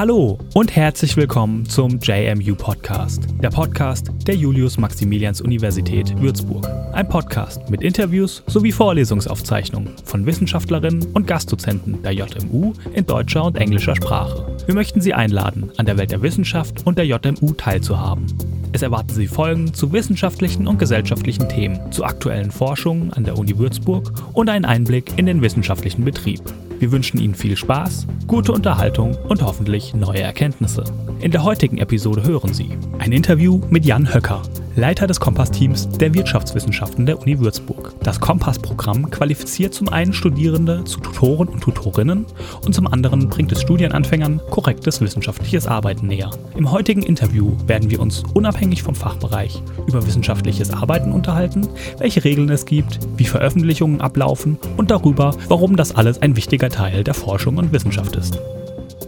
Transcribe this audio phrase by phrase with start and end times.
[0.00, 6.66] Hallo und herzlich willkommen zum JMU Podcast, der Podcast der Julius-Maximilians-Universität Würzburg.
[6.94, 13.58] Ein Podcast mit Interviews sowie Vorlesungsaufzeichnungen von Wissenschaftlerinnen und Gastdozenten der JMU in deutscher und
[13.58, 14.56] englischer Sprache.
[14.64, 18.24] Wir möchten Sie einladen, an der Welt der Wissenschaft und der JMU teilzuhaben.
[18.72, 23.58] Es erwarten Sie Folgen zu wissenschaftlichen und gesellschaftlichen Themen, zu aktuellen Forschungen an der Uni
[23.58, 26.40] Würzburg und einen Einblick in den wissenschaftlichen Betrieb.
[26.80, 30.82] Wir wünschen Ihnen viel Spaß, gute Unterhaltung und hoffentlich neue Erkenntnisse.
[31.20, 34.40] In der heutigen Episode hören Sie ein Interview mit Jan Höcker,
[34.76, 37.92] Leiter des Kompass-Teams der Wirtschaftswissenschaften der Uni Würzburg.
[38.02, 42.24] Das Kompass-Programm qualifiziert zum einen Studierende zu Tutoren und Tutorinnen
[42.64, 46.30] und zum anderen bringt es Studienanfängern korrektes wissenschaftliches Arbeiten näher.
[46.56, 51.68] Im heutigen Interview werden wir uns unabhängig vom Fachbereich über wissenschaftliches Arbeiten unterhalten,
[51.98, 57.04] welche Regeln es gibt, wie Veröffentlichungen ablaufen und darüber, warum das alles ein wichtiger Teil
[57.04, 58.38] der Forschung und Wissenschaft ist.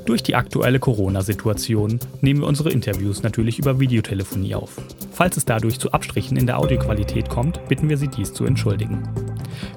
[0.04, 4.80] Durch die aktuelle Corona-Situation nehmen wir unsere Interviews natürlich über Videotelefonie auf.
[5.12, 9.02] Falls es dadurch zu Abstrichen in der Audioqualität kommt, bitten wir Sie dies zu entschuldigen.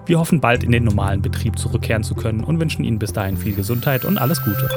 [0.06, 3.38] Wir hoffen bald in den normalen Betrieb zurückkehren zu können und wünschen Ihnen bis dahin
[3.38, 4.68] viel Gesundheit und alles Gute.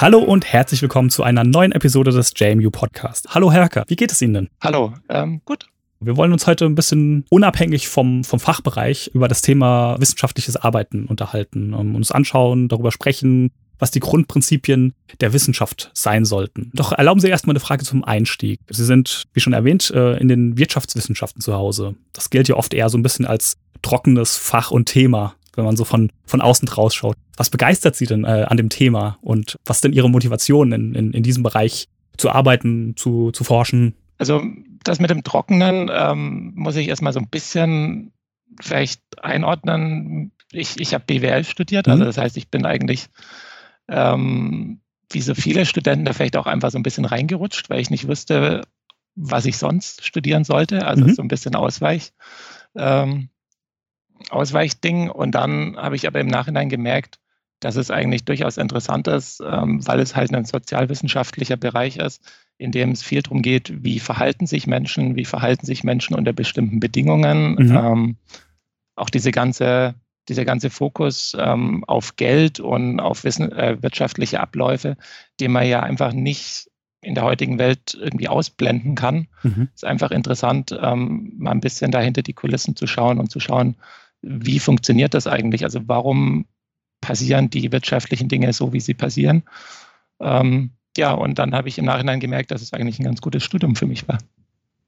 [0.00, 3.34] Hallo und herzlich willkommen zu einer neuen Episode des JMU Podcast.
[3.34, 4.48] Hallo Herker, wie geht es Ihnen denn?
[4.62, 5.66] Hallo, ähm, gut.
[6.02, 11.04] Wir wollen uns heute ein bisschen unabhängig vom, vom Fachbereich über das Thema wissenschaftliches Arbeiten
[11.04, 16.70] unterhalten, um uns anschauen, darüber sprechen, was die Grundprinzipien der Wissenschaft sein sollten.
[16.72, 18.60] Doch erlauben Sie erstmal eine Frage zum Einstieg.
[18.70, 21.94] Sie sind, wie schon erwähnt, äh, in den Wirtschaftswissenschaften zu Hause.
[22.14, 25.76] Das gilt ja oft eher so ein bisschen als trockenes Fach und Thema, wenn man
[25.76, 27.16] so von, von außen draus schaut.
[27.36, 31.12] Was begeistert Sie denn äh, an dem Thema und was denn Ihre Motivation in, in,
[31.12, 33.94] in diesem Bereich zu arbeiten, zu, zu forschen?
[34.18, 34.42] Also
[34.84, 38.12] das mit dem Trockenen ähm, muss ich erstmal so ein bisschen
[38.60, 40.32] vielleicht einordnen.
[40.52, 42.06] Ich, ich habe BWL studiert, also mhm.
[42.06, 43.08] das heißt, ich bin eigentlich
[43.88, 44.80] ähm,
[45.10, 48.08] wie so viele Studenten da vielleicht auch einfach so ein bisschen reingerutscht, weil ich nicht
[48.08, 48.62] wusste,
[49.16, 50.86] was ich sonst studieren sollte.
[50.86, 51.14] Also mhm.
[51.14, 52.12] so ein bisschen Ausweich,
[52.76, 53.28] ähm,
[54.30, 55.10] Ausweichding.
[55.10, 57.18] Und dann habe ich aber im Nachhinein gemerkt,
[57.60, 62.22] dass es eigentlich durchaus interessant ist, ähm, weil es halt ein sozialwissenschaftlicher Bereich ist,
[62.58, 66.32] in dem es viel darum geht, wie verhalten sich Menschen, wie verhalten sich Menschen unter
[66.32, 67.54] bestimmten Bedingungen.
[67.54, 67.76] Mhm.
[67.76, 68.16] Ähm,
[68.96, 69.94] auch diese ganze
[70.28, 74.96] dieser ganze Fokus ähm, auf Geld und auf Wissen, äh, wirtschaftliche Abläufe,
[75.40, 76.70] den man ja einfach nicht
[77.02, 79.26] in der heutigen Welt irgendwie ausblenden kann.
[79.42, 79.68] Mhm.
[79.74, 83.76] ist einfach interessant, ähm, mal ein bisschen dahinter die Kulissen zu schauen und zu schauen,
[84.22, 85.64] wie funktioniert das eigentlich?
[85.64, 86.44] Also warum
[87.00, 89.42] passieren die wirtschaftlichen Dinge so, wie sie passieren?
[90.20, 93.44] Ähm, ja, und dann habe ich im Nachhinein gemerkt, dass es eigentlich ein ganz gutes
[93.44, 94.18] Studium für mich war.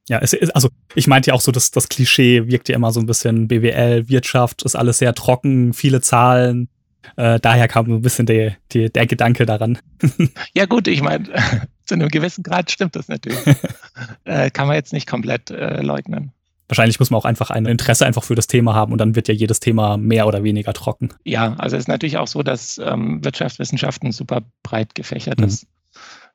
[0.09, 2.91] Ja, es ist, also ich meinte ja auch so, dass das Klischee wirkt ja immer
[2.91, 6.67] so ein bisschen BWL, Wirtschaft, ist alles sehr trocken, viele Zahlen.
[7.15, 9.77] Äh, daher kam so ein bisschen der, der, der Gedanke daran.
[10.53, 11.29] Ja, gut, ich meine,
[11.85, 13.39] zu einem gewissen Grad stimmt das natürlich.
[14.25, 16.31] äh, kann man jetzt nicht komplett äh, leugnen.
[16.73, 19.27] Wahrscheinlich muss man auch einfach ein Interesse einfach für das Thema haben und dann wird
[19.27, 21.09] ja jedes Thema mehr oder weniger trocken.
[21.23, 25.45] Ja, also es ist natürlich auch so, dass ähm, Wirtschaftswissenschaften super breit gefächert mhm.
[25.45, 25.67] ist.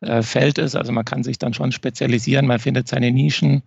[0.01, 0.77] Äh, Feld ist.
[0.77, 3.65] Also man kann sich dann schon spezialisieren, man findet seine Nischen,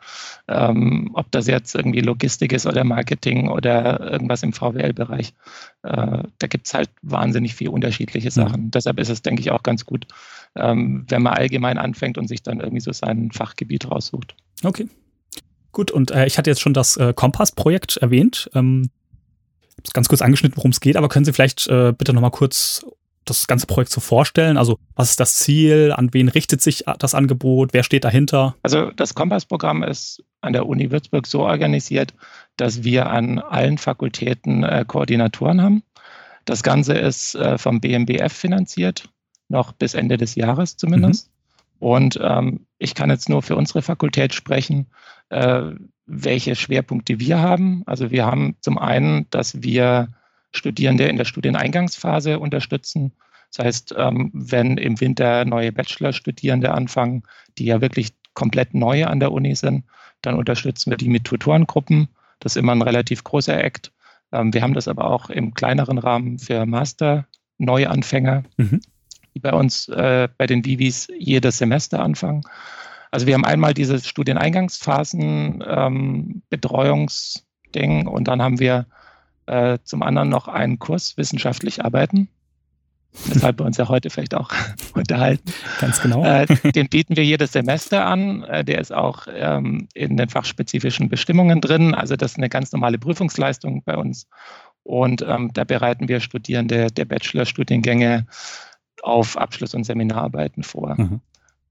[0.47, 5.33] ähm, ob das jetzt irgendwie Logistik ist oder Marketing oder irgendwas im VWL-Bereich.
[5.83, 8.67] Äh, da gibt es halt wahnsinnig viele unterschiedliche Sachen.
[8.67, 8.71] Mhm.
[8.71, 10.07] Deshalb ist es, denke ich, auch ganz gut,
[10.55, 14.37] ähm, wenn man allgemein anfängt und sich dann irgendwie so sein Fachgebiet raussucht.
[14.63, 14.87] Okay.
[15.71, 18.49] Gut, und äh, ich hatte jetzt schon das äh, Kompass-Projekt erwähnt.
[18.53, 18.89] Ähm,
[19.93, 22.85] ganz kurz angeschnitten, worum es geht, aber können Sie vielleicht äh, bitte nochmal kurz
[23.25, 24.57] das ganze Projekt so vorstellen?
[24.57, 25.93] Also was ist das Ziel?
[25.95, 27.73] An wen richtet sich das Angebot?
[27.73, 28.55] Wer steht dahinter?
[28.63, 32.13] Also das Kompass-Programm ist an der Uni Würzburg so organisiert,
[32.57, 35.83] dass wir an allen Fakultäten äh, Koordinatoren haben.
[36.45, 39.09] Das Ganze ist äh, vom BMBF finanziert,
[39.49, 41.27] noch bis Ende des Jahres zumindest.
[41.27, 41.87] Mhm.
[41.87, 44.87] Und ähm, ich kann jetzt nur für unsere Fakultät sprechen,
[45.29, 45.71] äh,
[46.07, 47.83] welche Schwerpunkte wir haben.
[47.85, 50.09] Also wir haben zum einen, dass wir
[50.51, 53.13] Studierende in der Studieneingangsphase unterstützen.
[53.55, 57.23] Das heißt, ähm, wenn im Winter neue Bachelorstudierende anfangen,
[57.57, 59.85] die ja wirklich komplett neu an der Uni sind,
[60.21, 62.07] dann unterstützen wir die mit Tutorengruppen.
[62.39, 63.91] Das ist immer ein relativ großer Act.
[64.31, 68.81] Ähm, wir haben das aber auch im kleineren Rahmen für Master-Neuanfänger, mhm.
[69.35, 72.43] die bei uns äh, bei den Vivis jedes Semester anfangen.
[73.11, 78.87] Also wir haben einmal dieses Studieneingangsphasen ähm, Betreuungsding und dann haben wir
[79.47, 82.29] äh, zum anderen noch einen Kurs wissenschaftlich arbeiten,
[83.25, 84.49] weshalb wir uns ja heute vielleicht auch
[84.93, 85.51] unterhalten.
[85.81, 86.23] Ganz genau.
[86.23, 88.43] Äh, den bieten wir jedes Semester an.
[88.43, 91.93] Äh, der ist auch ähm, in den fachspezifischen Bestimmungen drin.
[91.93, 94.27] Also das ist eine ganz normale Prüfungsleistung bei uns.
[94.83, 98.25] Und ähm, da bereiten wir Studierende der Bachelorstudiengänge
[99.03, 100.95] auf Abschluss- und Seminararbeiten vor.
[100.97, 101.21] Mhm.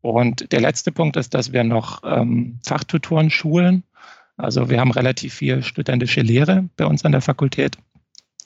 [0.02, 3.84] Und der letzte Punkt ist, dass wir noch ähm, Fachtutoren schulen.
[4.36, 7.76] Also wir haben relativ viel studentische Lehre bei uns an der Fakultät.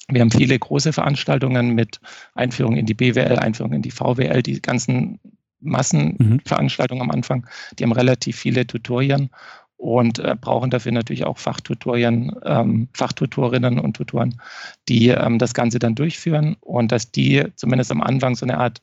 [0.08, 2.00] Wir haben viele große Veranstaltungen mit
[2.34, 5.20] Einführung in die BWL, Einführung in die VWL, die ganzen
[5.60, 7.10] Massenveranstaltungen mhm.
[7.10, 7.46] am Anfang.
[7.78, 9.30] Die haben relativ viele Tutorien
[9.76, 14.40] und äh, brauchen dafür natürlich auch Fachtutorien, ähm, Fachtutorinnen und Tutoren,
[14.88, 18.80] die ähm, das Ganze dann durchführen und dass die zumindest am Anfang so eine Art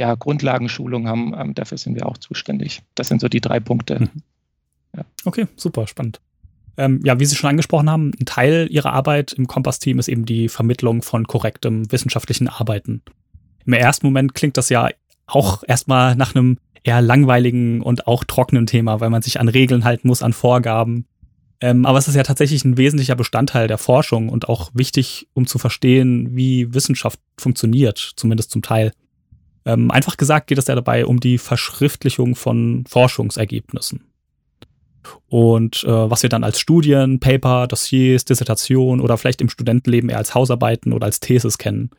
[0.00, 1.34] ja, Grundlagenschulung haben.
[1.36, 2.82] Ähm, dafür sind wir auch zuständig.
[2.94, 4.00] Das sind so die drei Punkte.
[4.00, 4.22] Mhm.
[4.96, 5.04] Ja.
[5.24, 6.20] Okay, super, spannend.
[6.78, 10.24] Ähm, ja, wie Sie schon angesprochen haben, ein Teil Ihrer Arbeit im Kompass-Team ist eben
[10.24, 13.02] die Vermittlung von korrektem wissenschaftlichen Arbeiten.
[13.66, 14.88] Im ersten Moment klingt das ja
[15.26, 19.84] auch erstmal nach einem eher langweiligen und auch trockenen Thema, weil man sich an Regeln
[19.84, 21.04] halten muss, an Vorgaben.
[21.60, 25.46] Ähm, aber es ist ja tatsächlich ein wesentlicher Bestandteil der Forschung und auch wichtig, um
[25.46, 28.92] zu verstehen, wie Wissenschaft funktioniert, zumindest zum Teil.
[29.64, 34.04] Ähm, einfach gesagt geht es ja dabei um die Verschriftlichung von Forschungsergebnissen.
[35.28, 40.18] Und äh, was wir dann als Studien, Paper, Dossiers, Dissertation oder vielleicht im Studentenleben eher
[40.18, 41.90] als Hausarbeiten oder als Thesis kennen.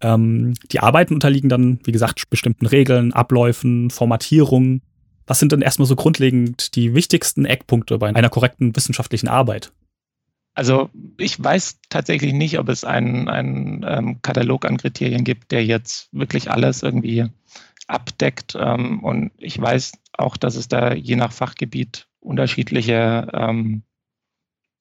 [0.00, 4.82] Ähm, die Arbeiten unterliegen dann, wie gesagt, bestimmten Regeln, Abläufen, Formatierungen.
[5.26, 9.72] Was sind denn erstmal so grundlegend die wichtigsten Eckpunkte bei einer korrekten wissenschaftlichen Arbeit?
[10.56, 10.88] Also
[11.18, 16.08] ich weiß tatsächlich nicht, ob es einen, einen ähm, Katalog an Kriterien gibt, der jetzt
[16.12, 17.26] wirklich alles irgendwie
[17.86, 18.56] abdeckt.
[18.58, 23.82] Ähm, und ich weiß auch, dass es da je nach Fachgebiet unterschiedliche ähm,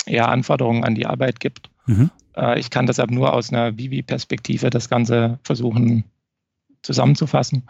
[0.07, 1.69] ja, Anforderungen an die Arbeit gibt.
[1.87, 2.09] Mhm.
[2.37, 6.05] Äh, ich kann deshalb nur aus einer Vivi-Perspektive das Ganze versuchen
[6.83, 7.67] zusammenzufassen.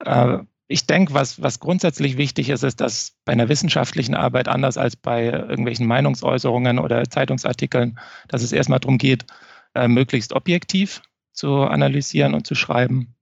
[0.00, 4.78] Äh, ich denke, was, was grundsätzlich wichtig ist, ist, dass bei einer wissenschaftlichen Arbeit anders
[4.78, 7.98] als bei irgendwelchen Meinungsäußerungen oder Zeitungsartikeln,
[8.28, 9.26] dass es erstmal darum geht,
[9.74, 13.14] äh, möglichst objektiv zu analysieren und zu schreiben.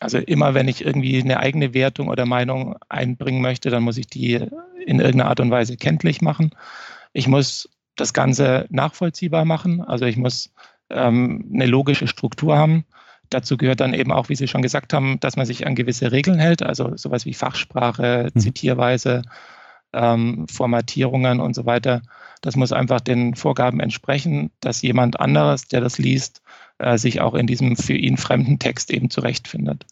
[0.00, 4.06] Also immer, wenn ich irgendwie eine eigene Wertung oder Meinung einbringen möchte, dann muss ich
[4.06, 4.34] die
[4.86, 6.50] in irgendeiner Art und Weise kenntlich machen.
[7.12, 9.82] Ich muss das Ganze nachvollziehbar machen.
[9.82, 10.52] Also ich muss
[10.88, 12.84] ähm, eine logische Struktur haben.
[13.30, 16.12] Dazu gehört dann eben auch, wie Sie schon gesagt haben, dass man sich an gewisse
[16.12, 18.40] Regeln hält, also sowas wie Fachsprache, mhm.
[18.40, 19.22] Zitierweise,
[19.92, 22.02] ähm, Formatierungen und so weiter.
[22.42, 26.42] Das muss einfach den Vorgaben entsprechen, dass jemand anderes, der das liest,
[26.78, 29.86] äh, sich auch in diesem für ihn fremden Text eben zurechtfindet.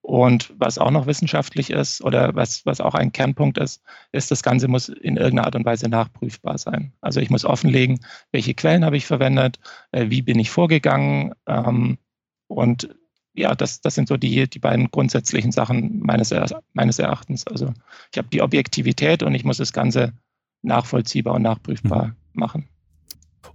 [0.00, 3.82] Und was auch noch wissenschaftlich ist oder was, was auch ein Kernpunkt ist,
[4.12, 6.92] ist, das Ganze muss in irgendeiner Art und Weise nachprüfbar sein.
[7.02, 8.00] Also ich muss offenlegen,
[8.32, 9.58] welche Quellen habe ich verwendet,
[9.92, 11.34] äh, wie bin ich vorgegangen.
[11.46, 11.98] Ähm,
[12.48, 12.88] und
[13.34, 16.34] ja, das, das sind so die, die beiden grundsätzlichen Sachen meines,
[16.72, 17.46] meines Erachtens.
[17.46, 17.72] Also
[18.10, 20.12] ich habe die Objektivität und ich muss das Ganze
[20.62, 22.14] nachvollziehbar und nachprüfbar mhm.
[22.32, 22.68] machen.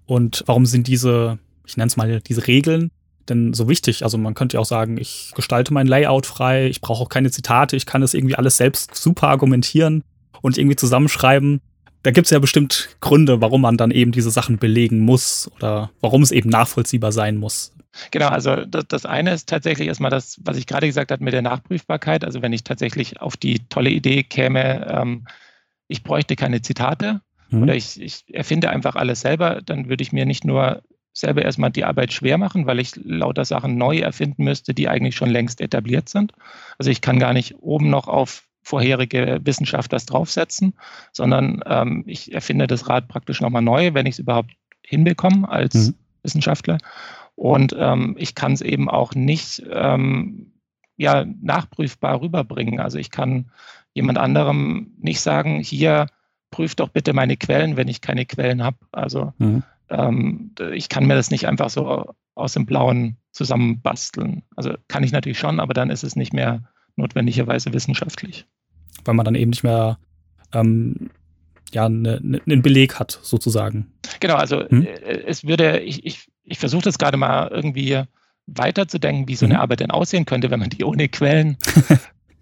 [0.06, 2.92] Und warum sind diese, ich nenne es mal, diese Regeln
[3.30, 4.04] denn so wichtig?
[4.04, 7.32] Also man könnte ja auch sagen, ich gestalte mein Layout frei, ich brauche auch keine
[7.32, 10.04] Zitate, ich kann das irgendwie alles selbst super argumentieren
[10.42, 11.62] und irgendwie zusammenschreiben.
[12.04, 15.92] Da gibt es ja bestimmt Gründe, warum man dann eben diese Sachen belegen muss oder
[16.02, 17.74] warum es eben nachvollziehbar sein muss.
[18.12, 21.34] Genau, also das, das eine ist tatsächlich erstmal das, was ich gerade gesagt habe mit
[21.34, 22.24] der Nachprüfbarkeit.
[22.24, 25.28] Also wenn ich tatsächlich auf die tolle Idee käme, ähm,
[25.88, 27.64] ich bräuchte keine Zitate, mhm.
[27.64, 30.82] oder ich, ich, erfinde einfach alles selber, dann würde ich mir nicht nur
[31.14, 35.16] selber erstmal die Arbeit schwer machen, weil ich lauter Sachen neu erfinden müsste, die eigentlich
[35.16, 36.34] schon längst etabliert sind.
[36.80, 40.74] Also ich kann gar nicht oben noch auf vorherige Wissenschaft das draufsetzen,
[41.12, 45.76] sondern ähm, ich erfinde das Rad praktisch nochmal neu, wenn ich es überhaupt hinbekomme als
[45.76, 45.96] mhm.
[46.24, 46.78] Wissenschaftler.
[47.36, 50.54] Und ähm, ich kann es eben auch nicht ähm,
[50.98, 52.80] ja, nachprüfbar rüberbringen.
[52.80, 53.50] Also ich kann
[53.94, 56.08] jemand anderem nicht sagen, hier
[56.52, 58.78] prüf doch bitte meine Quellen, wenn ich keine Quellen habe.
[58.92, 59.64] Also mhm
[59.94, 64.44] ähm, ich kann mir das nicht einfach so aus dem Blauen zusammenbasteln.
[64.56, 66.64] Also kann ich natürlich schon, aber dann ist es nicht mehr
[66.96, 68.46] notwendigerweise wissenschaftlich.
[69.06, 70.00] Weil man dann eben nicht mehr
[70.54, 71.10] ähm,
[71.72, 73.92] ja, ne, ne, einen Beleg hat, sozusagen.
[74.20, 74.84] Genau, also hm?
[74.84, 78.04] Äh, es würde, ich, ich, ich versuche das gerade mal irgendwie
[78.48, 79.62] weiterzudenken, wie so eine mhm.
[79.62, 81.58] Arbeit denn aussehen könnte, wenn man die ohne Quellen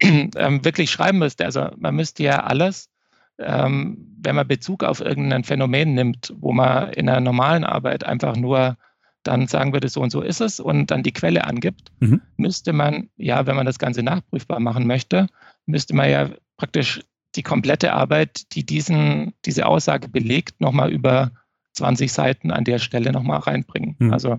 [0.00, 1.44] ähm, wirklich schreiben müsste.
[1.44, 2.90] Also man müsste ja alles
[3.38, 8.36] ähm, wenn man Bezug auf irgendein Phänomen nimmt, wo man in einer normalen Arbeit einfach
[8.36, 8.76] nur
[9.22, 12.20] dann sagen würde, so und so ist es und dann die Quelle angibt, mhm.
[12.36, 15.28] müsste man ja, wenn man das Ganze nachprüfbar machen möchte,
[15.66, 17.00] müsste man ja praktisch
[17.36, 21.30] die komplette Arbeit, die diesen, diese Aussage belegt, nochmal über
[21.72, 23.96] 20 Seiten an der Stelle nochmal reinbringen.
[23.98, 24.12] Mhm.
[24.12, 24.38] Also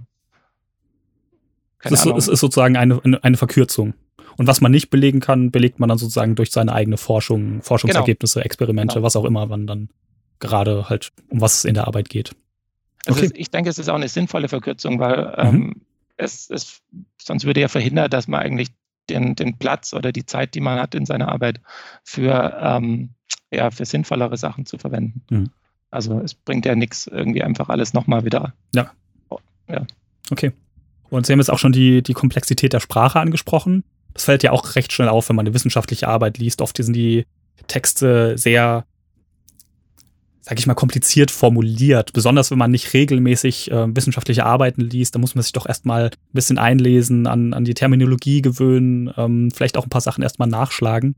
[1.83, 3.93] es ist, es ist, sozusagen eine, eine Verkürzung.
[4.37, 8.39] Und was man nicht belegen kann, belegt man dann sozusagen durch seine eigene Forschung, Forschungsergebnisse,
[8.39, 8.45] genau.
[8.45, 9.05] Experimente, genau.
[9.05, 9.89] was auch immer, wann dann
[10.39, 12.35] gerade halt, um was es in der Arbeit geht.
[13.05, 13.33] Also okay.
[13.35, 15.55] ich denke, es ist auch eine sinnvolle Verkürzung, weil mhm.
[15.55, 15.81] ähm,
[16.17, 16.81] es, es,
[17.21, 18.69] sonst würde ja verhindert, dass man eigentlich
[19.09, 21.59] den, den Platz oder die Zeit, die man hat in seiner Arbeit,
[22.03, 23.09] für, ähm,
[23.51, 25.21] ja, für sinnvollere Sachen zu verwenden.
[25.29, 25.49] Mhm.
[25.93, 28.53] Also es bringt ja nichts, irgendwie einfach alles nochmal wieder.
[28.73, 28.91] Ja.
[29.69, 29.85] ja.
[30.31, 30.51] Okay.
[31.09, 33.83] Und Sie haben jetzt auch schon die, die Komplexität der Sprache angesprochen.
[34.13, 36.61] Das fällt ja auch recht schnell auf, wenn man eine wissenschaftliche Arbeit liest.
[36.61, 37.25] Oft sind die
[37.67, 38.85] Texte sehr
[40.45, 42.11] sag ich mal, kompliziert formuliert.
[42.11, 46.07] Besonders wenn man nicht regelmäßig äh, wissenschaftliche Arbeiten liest, da muss man sich doch erstmal
[46.07, 50.49] ein bisschen einlesen, an, an die Terminologie gewöhnen, ähm, vielleicht auch ein paar Sachen erstmal
[50.49, 51.15] nachschlagen.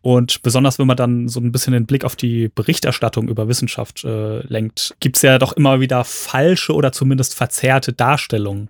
[0.00, 4.04] Und besonders wenn man dann so ein bisschen den Blick auf die Berichterstattung über Wissenschaft
[4.04, 8.68] äh, lenkt, gibt's ja doch immer wieder falsche oder zumindest verzerrte Darstellungen.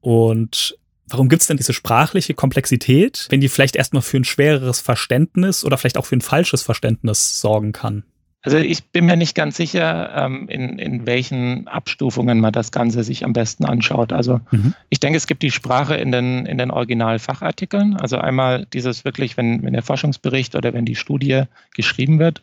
[0.00, 5.64] Und warum gibt's denn diese sprachliche Komplexität, wenn die vielleicht erstmal für ein schwereres Verständnis
[5.64, 8.04] oder vielleicht auch für ein falsches Verständnis sorgen kann?
[8.44, 13.02] Also ich bin mir nicht ganz sicher, ähm, in, in welchen Abstufungen man das Ganze
[13.02, 14.12] sich am besten anschaut.
[14.12, 14.74] Also mhm.
[14.90, 17.96] ich denke, es gibt die Sprache in den, in den Originalfachartikeln.
[17.96, 22.42] Also einmal dieses wirklich, wenn, wenn der Forschungsbericht oder wenn die Studie geschrieben wird.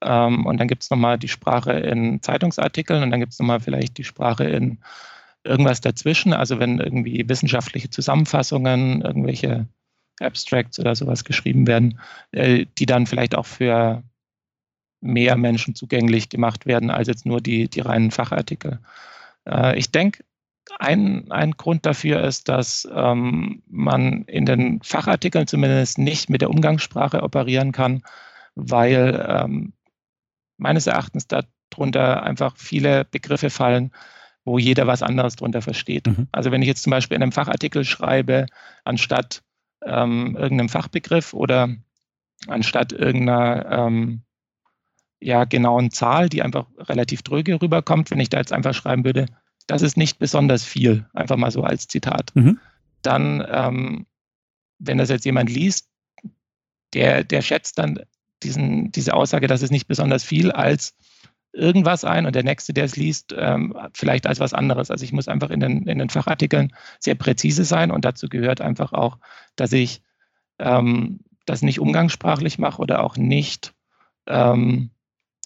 [0.00, 3.60] Ähm, und dann gibt es nochmal die Sprache in Zeitungsartikeln und dann gibt es nochmal
[3.60, 4.78] vielleicht die Sprache in
[5.44, 6.32] irgendwas dazwischen.
[6.32, 9.66] Also wenn irgendwie wissenschaftliche Zusammenfassungen, irgendwelche
[10.18, 11.98] Abstracts oder sowas geschrieben werden,
[12.30, 14.02] äh, die dann vielleicht auch für
[15.02, 18.78] mehr Menschen zugänglich gemacht werden als jetzt nur die, die reinen Fachartikel.
[19.46, 20.24] Äh, ich denke,
[20.78, 26.50] ein, ein Grund dafür ist, dass ähm, man in den Fachartikeln zumindest nicht mit der
[26.50, 28.02] Umgangssprache operieren kann,
[28.54, 29.72] weil ähm,
[30.56, 33.90] meines Erachtens darunter einfach viele Begriffe fallen,
[34.44, 36.06] wo jeder was anderes darunter versteht.
[36.06, 36.28] Mhm.
[36.32, 38.46] Also wenn ich jetzt zum Beispiel in einem Fachartikel schreibe,
[38.84, 39.42] anstatt
[39.84, 41.74] ähm, irgendeinem Fachbegriff oder
[42.46, 44.22] anstatt irgendeiner ähm,
[45.22, 49.26] ja genauen Zahl, die einfach relativ dröge rüberkommt, wenn ich da jetzt einfach schreiben würde,
[49.66, 52.30] das ist nicht besonders viel, einfach mal so als Zitat.
[52.34, 52.58] Mhm.
[53.02, 54.06] Dann, ähm,
[54.78, 55.88] wenn das jetzt jemand liest,
[56.94, 58.00] der, der schätzt dann
[58.42, 60.94] diesen, diese Aussage, das ist nicht besonders viel, als
[61.52, 64.90] irgendwas ein und der Nächste, der es liest, ähm, vielleicht als was anderes.
[64.90, 68.60] Also ich muss einfach in den, in den Fachartikeln sehr präzise sein und dazu gehört
[68.60, 69.18] einfach auch,
[69.54, 70.02] dass ich
[70.58, 73.74] ähm, das nicht umgangssprachlich mache oder auch nicht
[74.26, 74.90] ähm,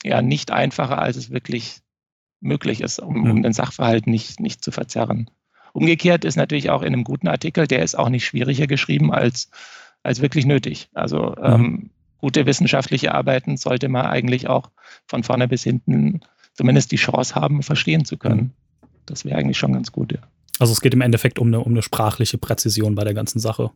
[0.04, 1.80] ja nicht einfacher, als es wirklich
[2.40, 5.30] möglich ist, um, um den Sachverhalt nicht, nicht zu verzerren.
[5.72, 9.50] Umgekehrt ist natürlich auch in einem guten Artikel, der ist auch nicht schwieriger geschrieben als,
[10.02, 10.88] als wirklich nötig.
[10.94, 11.44] Also mhm.
[11.44, 14.70] ähm, gute wissenschaftliche Arbeiten sollte man eigentlich auch
[15.06, 16.20] von vorne bis hinten
[16.54, 18.40] zumindest die Chance haben, verstehen zu können.
[18.40, 18.50] Mhm.
[19.04, 20.20] Das wäre eigentlich schon ganz gut, ja.
[20.58, 23.70] Also es geht im Endeffekt um eine, um eine sprachliche Präzision bei der ganzen Sache.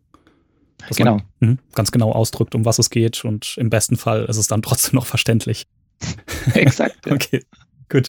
[0.89, 1.21] Dass genau.
[1.41, 4.47] Man, mh, ganz genau ausdrückt, um was es geht und im besten Fall ist es
[4.47, 5.67] dann trotzdem noch verständlich.
[6.55, 7.07] Exakt.
[7.07, 7.13] Ja.
[7.15, 7.45] Okay,
[7.89, 8.09] gut.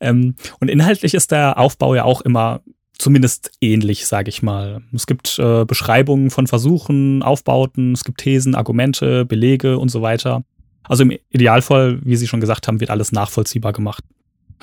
[0.00, 2.62] Ähm, und inhaltlich ist der Aufbau ja auch immer
[2.98, 4.82] zumindest ähnlich, sage ich mal.
[4.92, 10.44] Es gibt äh, Beschreibungen von Versuchen, Aufbauten, es gibt Thesen, Argumente, Belege und so weiter.
[10.84, 14.04] Also im Idealfall, wie Sie schon gesagt haben, wird alles nachvollziehbar gemacht.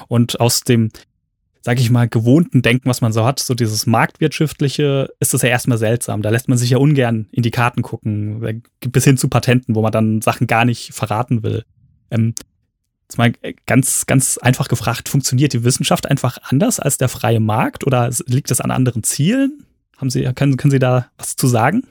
[0.07, 0.89] Und aus dem,
[1.61, 5.49] sage ich mal, gewohnten Denken, was man so hat, so dieses marktwirtschaftliche, ist das ja
[5.49, 6.21] erstmal seltsam.
[6.21, 9.81] Da lässt man sich ja ungern in die Karten gucken, bis hin zu Patenten, wo
[9.81, 11.63] man dann Sachen gar nicht verraten will.
[12.11, 12.33] Ähm,
[13.09, 13.33] Jetzt mal
[13.65, 18.51] ganz, ganz einfach gefragt, funktioniert die Wissenschaft einfach anders als der freie Markt oder liegt
[18.51, 19.65] das an anderen Zielen?
[19.97, 21.87] Haben Sie, können, können Sie da was zu sagen?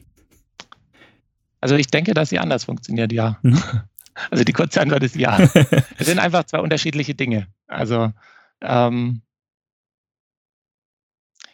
[1.60, 3.38] Also ich denke, dass sie anders funktioniert, ja.
[3.42, 3.60] Mhm.
[4.30, 5.38] Also die kurze Antwort ist ja.
[5.98, 7.46] es sind einfach zwei unterschiedliche Dinge.
[7.68, 8.12] Also
[8.60, 9.22] ähm,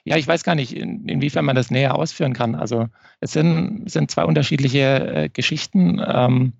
[0.04, 2.54] ja, ich weiß gar nicht, in, inwiefern man das näher ausführen kann.
[2.54, 2.88] Also
[3.20, 6.00] es sind, sind zwei unterschiedliche äh, Geschichten.
[6.02, 6.54] Ähm,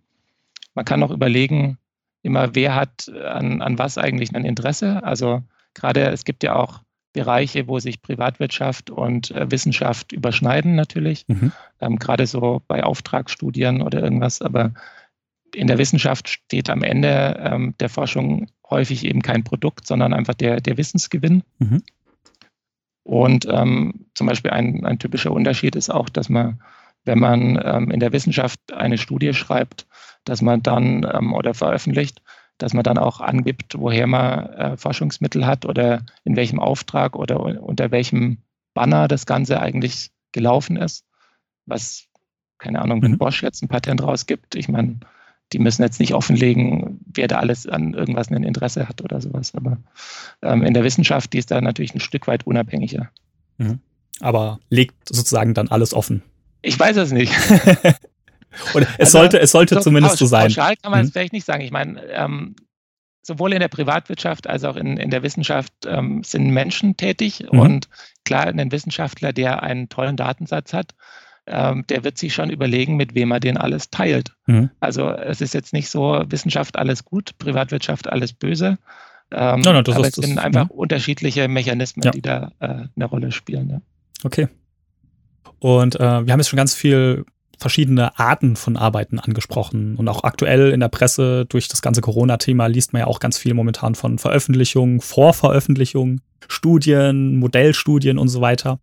[0.75, 1.79] man kann auch überlegen,
[2.25, 5.03] immer, wer hat an, an was eigentlich ein Interesse.
[5.05, 5.43] Also
[5.75, 6.81] gerade es gibt ja auch
[7.13, 11.53] Bereiche, wo sich Privatwirtschaft und äh, Wissenschaft überschneiden natürlich, mhm.
[11.81, 14.43] ähm, gerade so bei Auftragsstudien oder irgendwas.
[14.43, 14.73] Aber
[15.55, 20.35] in der Wissenschaft steht am Ende ähm, der Forschung häufig eben kein Produkt, sondern einfach
[20.35, 21.45] der, der Wissensgewinn.
[21.61, 21.83] Mhm.
[23.05, 26.61] Und ähm, zum Beispiel ein, ein typischer Unterschied ist auch, dass man,
[27.05, 29.87] wenn man ähm, in der Wissenschaft eine Studie schreibt,
[30.25, 32.23] dass man dann ähm, oder veröffentlicht,
[32.59, 37.41] dass man dann auch angibt, woher man äh, Forschungsmittel hat oder in welchem Auftrag oder
[37.63, 38.39] unter welchem
[38.75, 41.05] Banner das Ganze eigentlich gelaufen ist.
[41.67, 42.07] Was,
[42.59, 43.19] keine Ahnung, wenn mhm.
[43.19, 45.01] Bosch jetzt ein Patent rausgibt, ich meine,
[45.53, 49.55] die müssen jetzt nicht offenlegen, wer da alles an irgendwas ein Interesse hat oder sowas.
[49.55, 49.79] Aber
[50.43, 53.11] ähm, in der Wissenschaft, die ist da natürlich ein Stück weit unabhängiger.
[53.59, 53.81] Mhm.
[54.21, 56.23] Aber legt sozusagen dann alles offen.
[56.65, 57.33] Ich weiß es nicht.
[58.75, 60.47] Oder es also, sollte, es sollte so zumindest so sein.
[60.47, 61.13] Pauschal kann man es mhm.
[61.13, 61.63] vielleicht nicht sagen.
[61.63, 62.55] Ich meine, ähm,
[63.23, 67.45] sowohl in der Privatwirtschaft als auch in, in der Wissenschaft ähm, sind Menschen tätig.
[67.51, 67.59] Mhm.
[67.59, 67.89] Und
[68.25, 70.95] klar, ein Wissenschaftler, der einen tollen Datensatz hat,
[71.47, 74.33] ähm, der wird sich schon überlegen, mit wem er den alles teilt.
[74.47, 74.71] Mhm.
[74.81, 78.79] Also es ist jetzt nicht so, Wissenschaft alles gut, Privatwirtschaft alles böse.
[79.31, 80.75] Ähm, no, no, aber es sind einfach ja.
[80.75, 82.11] unterschiedliche Mechanismen, ja.
[82.13, 83.69] die da äh, eine Rolle spielen.
[83.69, 83.81] Ja.
[84.23, 84.49] Okay.
[85.59, 87.25] Und äh, wir haben jetzt schon ganz viel
[87.59, 89.97] verschiedene Arten von Arbeiten angesprochen.
[89.97, 93.39] Und auch aktuell in der Presse durch das ganze Corona-Thema liest man ja auch ganz
[93.39, 98.81] viel momentan von Veröffentlichungen, Vorveröffentlichungen, Studien, Modellstudien und so weiter.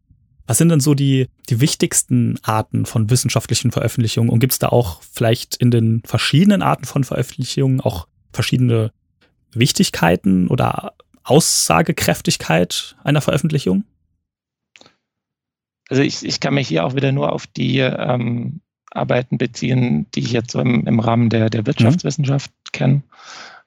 [0.47, 4.29] Was sind denn so die, die wichtigsten Arten von wissenschaftlichen Veröffentlichungen?
[4.29, 8.91] Und gibt es da auch vielleicht in den verschiedenen Arten von Veröffentlichungen auch verschiedene
[9.53, 13.83] Wichtigkeiten oder Aussagekräftigkeit einer Veröffentlichung?
[15.91, 20.21] Also ich, ich kann mich hier auch wieder nur auf die ähm, Arbeiten beziehen, die
[20.21, 22.71] ich jetzt so im, im Rahmen der, der Wirtschaftswissenschaft mhm.
[22.71, 23.01] kenne,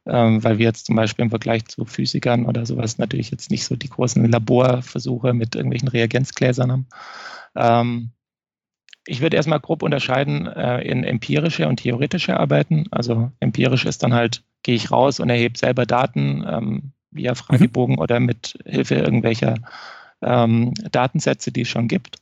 [0.06, 3.66] ähm, weil wir jetzt zum Beispiel im Vergleich zu Physikern oder sowas natürlich jetzt nicht
[3.66, 6.86] so die großen Laborversuche mit irgendwelchen Reagenzgläsern haben.
[7.56, 8.10] Ähm,
[9.06, 12.86] ich würde erstmal grob unterscheiden äh, in empirische und theoretische Arbeiten.
[12.90, 17.34] Also empirisch ist dann halt, gehe ich raus und erhebe selber Daten ähm, via.
[17.34, 18.00] Fragebogen mhm.
[18.00, 19.56] oder mit Hilfe irgendwelcher
[20.24, 22.16] ähm, Datensätze, die es schon gibt?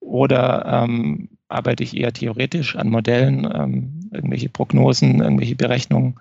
[0.00, 6.18] Oder ähm, arbeite ich eher theoretisch an Modellen, ähm, irgendwelche Prognosen, irgendwelche Berechnungen?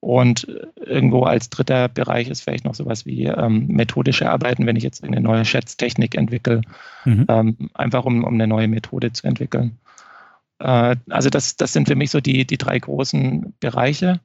[0.00, 0.46] Und
[0.76, 5.04] irgendwo als dritter Bereich ist vielleicht noch sowas wie ähm, methodische Arbeiten, wenn ich jetzt
[5.04, 6.62] eine neue Schätztechnik entwickle,
[7.04, 7.26] mhm.
[7.28, 9.78] ähm, einfach um, um eine neue Methode zu entwickeln.
[10.58, 14.20] Äh, also das, das sind für mich so die, die drei großen Bereiche.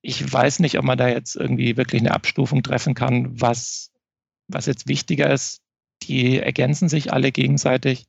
[0.00, 3.91] Ich weiß nicht, ob man da jetzt irgendwie wirklich eine Abstufung treffen kann, was
[4.52, 5.60] was jetzt wichtiger ist,
[6.02, 8.06] die ergänzen sich alle gegenseitig.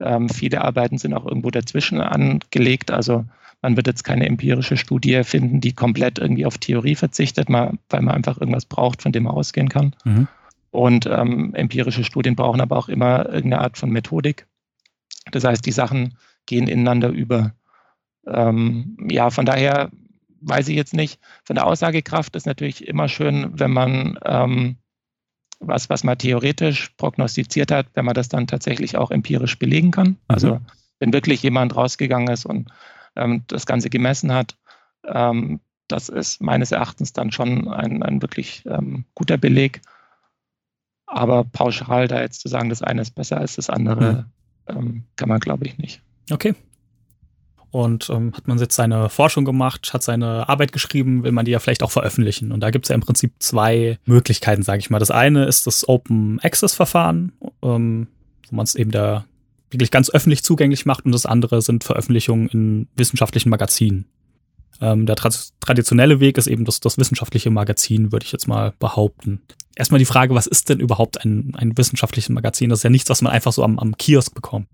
[0.00, 2.90] Ähm, viele Arbeiten sind auch irgendwo dazwischen angelegt.
[2.90, 3.24] Also
[3.62, 8.02] man wird jetzt keine empirische Studie finden, die komplett irgendwie auf Theorie verzichtet, mal, weil
[8.02, 9.94] man einfach irgendwas braucht, von dem man ausgehen kann.
[10.04, 10.28] Mhm.
[10.70, 14.46] Und ähm, empirische Studien brauchen aber auch immer irgendeine Art von Methodik.
[15.30, 17.54] Das heißt, die Sachen gehen ineinander über.
[18.26, 19.90] Ähm, ja, von daher
[20.40, 21.18] weiß ich jetzt nicht.
[21.44, 24.76] Von der Aussagekraft ist natürlich immer schön, wenn man ähm,
[25.60, 30.08] was, was man theoretisch prognostiziert hat, wenn man das dann tatsächlich auch empirisch belegen kann.
[30.08, 30.16] Mhm.
[30.28, 30.60] Also
[30.98, 32.70] wenn wirklich jemand rausgegangen ist und
[33.16, 34.56] ähm, das Ganze gemessen hat,
[35.04, 39.80] ähm, das ist meines Erachtens dann schon ein, ein wirklich ähm, guter Beleg.
[41.06, 44.26] Aber pauschal da jetzt zu sagen, das eine ist besser als das andere,
[44.68, 45.04] mhm.
[45.14, 46.02] kann man, glaube ich, nicht.
[46.32, 46.54] Okay,
[47.76, 51.50] und ähm, hat man jetzt seine Forschung gemacht, hat seine Arbeit geschrieben, will man die
[51.50, 52.50] ja vielleicht auch veröffentlichen.
[52.50, 54.98] Und da gibt es ja im Prinzip zwei Möglichkeiten, sage ich mal.
[54.98, 58.06] Das eine ist das Open Access Verfahren, ähm,
[58.48, 59.26] wo man es eben da
[59.70, 61.04] wirklich ganz öffentlich zugänglich macht.
[61.04, 64.06] Und das andere sind Veröffentlichungen in wissenschaftlichen Magazinen.
[64.80, 65.28] Ähm, der tra
[65.60, 69.42] traditionelle Weg ist eben das, das wissenschaftliche Magazin, würde ich jetzt mal behaupten.
[69.74, 72.70] Erstmal die Frage, was ist denn überhaupt ein, ein wissenschaftliches Magazin?
[72.70, 74.66] Das ist ja nichts, was man einfach so am, am Kiosk bekommt.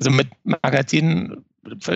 [0.00, 1.44] Also mit Magazinen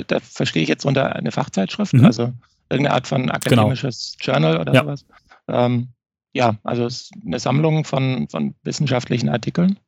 [0.06, 2.04] da verstehe ich jetzt unter eine Fachzeitschrift, mhm.
[2.04, 2.32] also
[2.68, 4.38] irgendeine Art von akademisches genau.
[4.38, 4.82] Journal oder ja.
[4.82, 5.06] sowas.
[5.48, 5.88] Ähm,
[6.32, 9.78] ja, also es ist eine Sammlung von, von wissenschaftlichen Artikeln,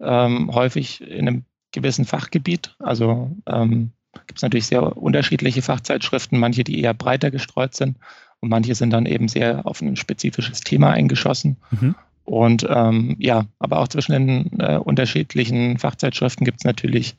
[0.00, 2.74] ähm, häufig in einem gewissen Fachgebiet.
[2.78, 3.92] Also ähm,
[4.26, 7.96] gibt es natürlich sehr unterschiedliche Fachzeitschriften, manche, die eher breiter gestreut sind
[8.40, 11.56] und manche sind dann eben sehr auf ein spezifisches Thema eingeschossen.
[11.70, 11.94] Mhm.
[12.24, 17.16] Und ähm, ja, aber auch zwischen den äh, unterschiedlichen Fachzeitschriften gibt es natürlich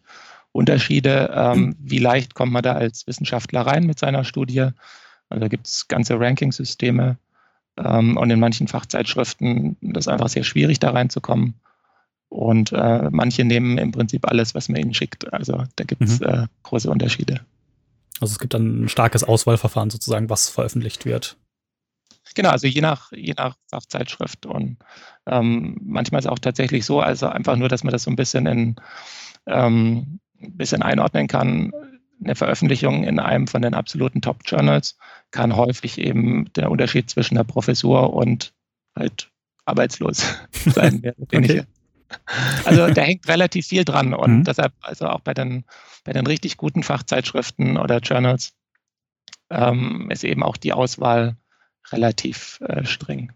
[0.51, 1.31] Unterschiede.
[1.33, 4.69] Ähm, wie leicht kommt man da als Wissenschaftler rein mit seiner Studie?
[5.29, 7.17] Also da gibt es ganze Ranking-Systeme
[7.77, 11.55] ähm, und in manchen Fachzeitschriften ist es einfach sehr schwierig, da reinzukommen.
[12.29, 15.33] Und äh, manche nehmen im Prinzip alles, was man ihnen schickt.
[15.33, 16.27] Also da gibt es mhm.
[16.27, 17.41] äh, große Unterschiede.
[18.21, 21.37] Also es gibt dann ein starkes Auswahlverfahren sozusagen, was veröffentlicht wird.
[22.35, 24.45] Genau, also je nach, je nach Fachzeitschrift.
[24.45, 24.77] Und
[25.25, 28.15] ähm, manchmal ist es auch tatsächlich so, also einfach nur, dass man das so ein
[28.15, 28.75] bisschen in
[29.47, 31.71] ähm, ein bisschen einordnen kann,
[32.23, 34.97] eine Veröffentlichung in einem von den absoluten Top-Journals
[35.31, 38.53] kann häufig eben der Unterschied zwischen der Professur und
[38.95, 39.31] halt
[39.65, 41.13] arbeitslos sein.
[41.19, 41.63] okay.
[42.65, 44.43] Also da hängt relativ viel dran und mhm.
[44.43, 45.63] deshalb also auch bei den,
[46.03, 48.53] bei den richtig guten Fachzeitschriften oder Journals
[49.49, 51.37] ähm, ist eben auch die Auswahl
[51.91, 53.31] relativ äh, streng.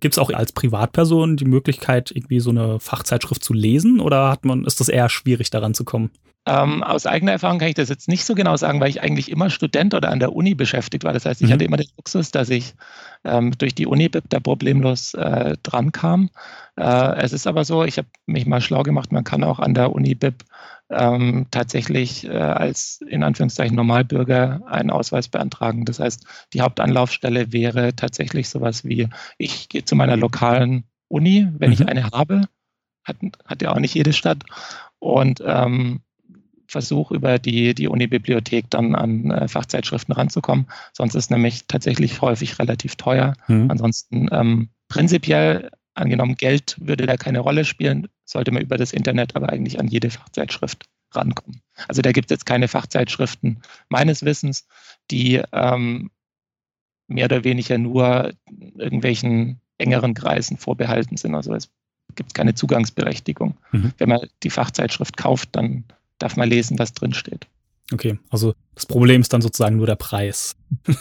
[0.00, 4.44] Gibt es auch als Privatperson die Möglichkeit, irgendwie so eine Fachzeitschrift zu lesen oder hat
[4.44, 6.10] man, ist das eher schwierig, daran zu kommen?
[6.50, 9.30] Ähm, aus eigener Erfahrung kann ich das jetzt nicht so genau sagen, weil ich eigentlich
[9.30, 11.12] immer Student oder an der Uni beschäftigt war.
[11.12, 11.52] Das heißt, ich mhm.
[11.52, 12.74] hatte immer den Luxus, dass ich
[13.22, 16.30] ähm, durch die Uni-Bib da problemlos äh, dran kam.
[16.76, 19.74] Äh, es ist aber so, ich habe mich mal schlau gemacht, man kann auch an
[19.74, 20.42] der Uni-Bib
[20.90, 25.84] ähm, tatsächlich äh, als in Anführungszeichen Normalbürger einen Ausweis beantragen.
[25.84, 29.08] Das heißt, die Hauptanlaufstelle wäre tatsächlich sowas wie,
[29.38, 31.74] ich gehe zu meiner lokalen Uni, wenn mhm.
[31.74, 32.42] ich eine habe,
[33.04, 34.42] hat, hat ja auch nicht jede Stadt,
[34.98, 36.02] und ähm,
[36.70, 40.66] versuche über die, die Uni-Bibliothek dann an äh, Fachzeitschriften ranzukommen.
[40.92, 43.34] Sonst ist nämlich tatsächlich häufig relativ teuer.
[43.48, 43.70] Mhm.
[43.70, 49.36] Ansonsten ähm, prinzipiell angenommen, Geld würde da keine Rolle spielen, sollte man über das Internet
[49.36, 51.60] aber eigentlich an jede Fachzeitschrift rankommen.
[51.88, 54.66] Also da gibt es jetzt keine Fachzeitschriften meines Wissens,
[55.10, 56.10] die ähm,
[57.08, 58.32] mehr oder weniger nur
[58.76, 61.34] irgendwelchen engeren Kreisen vorbehalten sind.
[61.34, 61.68] Also es
[62.14, 63.56] gibt keine Zugangsberechtigung.
[63.72, 63.92] Mhm.
[63.98, 65.84] Wenn man die Fachzeitschrift kauft, dann
[66.20, 67.48] darf man lesen, was drin steht.
[67.92, 70.56] Okay, also das Problem ist dann sozusagen nur der Preis.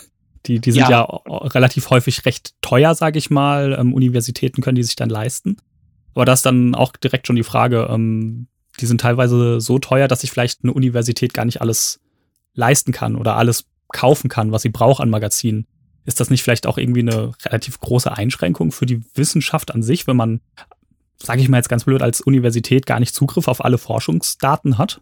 [0.46, 0.90] Die, die sind ja.
[0.90, 3.76] ja relativ häufig recht teuer, sage ich mal.
[3.78, 5.58] Ähm, Universitäten können die sich dann leisten.
[6.14, 8.48] Aber da ist dann auch direkt schon die Frage, ähm,
[8.80, 12.00] die sind teilweise so teuer, dass sich vielleicht eine Universität gar nicht alles
[12.54, 15.68] leisten kann oder alles kaufen kann, was sie braucht an Magazinen.
[16.06, 20.08] Ist das nicht vielleicht auch irgendwie eine relativ große Einschränkung für die Wissenschaft an sich,
[20.08, 20.42] wenn man,
[21.22, 25.02] sage ich mal jetzt ganz blöd, als Universität gar nicht Zugriff auf alle Forschungsdaten hat?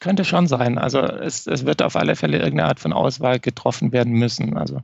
[0.00, 0.78] Könnte schon sein.
[0.78, 4.56] Also es, es wird auf alle Fälle irgendeine Art von Auswahl getroffen werden müssen.
[4.56, 4.80] Also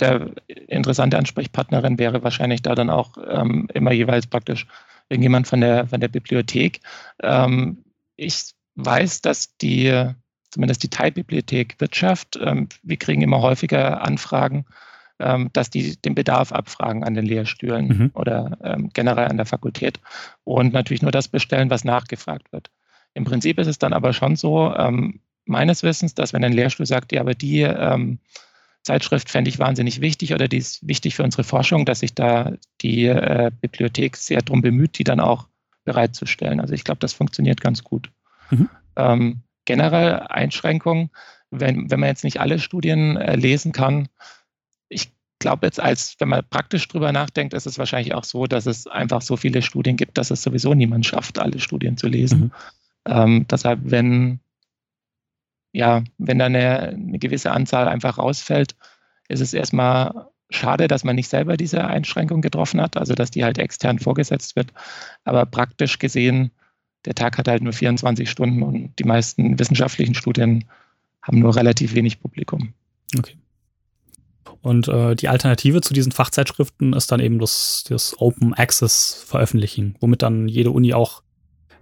[0.00, 4.66] der interessante Ansprechpartnerin wäre wahrscheinlich da dann auch ähm, immer jeweils praktisch
[5.08, 6.80] irgendjemand von der, von der Bibliothek.
[7.22, 7.84] Ähm,
[8.16, 10.10] ich weiß, dass die,
[10.50, 14.64] zumindest die Teilbibliothek Wirtschaft, ähm, wir kriegen immer häufiger Anfragen,
[15.20, 18.10] ähm, dass die den Bedarf abfragen an den Lehrstühlen mhm.
[18.14, 20.00] oder ähm, generell an der Fakultät
[20.42, 22.70] und natürlich nur das bestellen, was nachgefragt wird.
[23.14, 26.86] Im Prinzip ist es dann aber schon so, ähm, meines Wissens, dass wenn ein Lehrstuhl
[26.86, 28.18] sagt, ja, aber die ähm,
[28.82, 32.52] Zeitschrift fände ich wahnsinnig wichtig oder die ist wichtig für unsere Forschung, dass sich da
[32.80, 35.46] die äh, Bibliothek sehr darum bemüht, die dann auch
[35.84, 36.60] bereitzustellen.
[36.60, 38.10] Also ich glaube, das funktioniert ganz gut.
[38.50, 38.68] Mhm.
[38.96, 41.10] Ähm, generell Einschränkungen,
[41.50, 44.08] wenn, wenn man jetzt nicht alle Studien äh, lesen kann,
[44.88, 48.66] ich glaube jetzt, als wenn man praktisch drüber nachdenkt, ist es wahrscheinlich auch so, dass
[48.66, 52.40] es einfach so viele Studien gibt, dass es sowieso niemand schafft, alle Studien zu lesen.
[52.40, 52.52] Mhm.
[53.06, 54.40] Ähm, deshalb, wenn,
[55.72, 58.76] ja, wenn da eine, eine gewisse Anzahl einfach rausfällt,
[59.28, 63.44] ist es erstmal schade, dass man nicht selber diese Einschränkung getroffen hat, also dass die
[63.44, 64.72] halt extern vorgesetzt wird.
[65.24, 66.50] Aber praktisch gesehen,
[67.04, 70.64] der Tag hat halt nur 24 Stunden und die meisten wissenschaftlichen Studien
[71.22, 72.74] haben nur relativ wenig Publikum.
[73.16, 73.36] Okay.
[74.60, 79.96] Und äh, die Alternative zu diesen Fachzeitschriften ist dann eben das, das Open Access Veröffentlichen,
[80.00, 81.22] womit dann jede Uni auch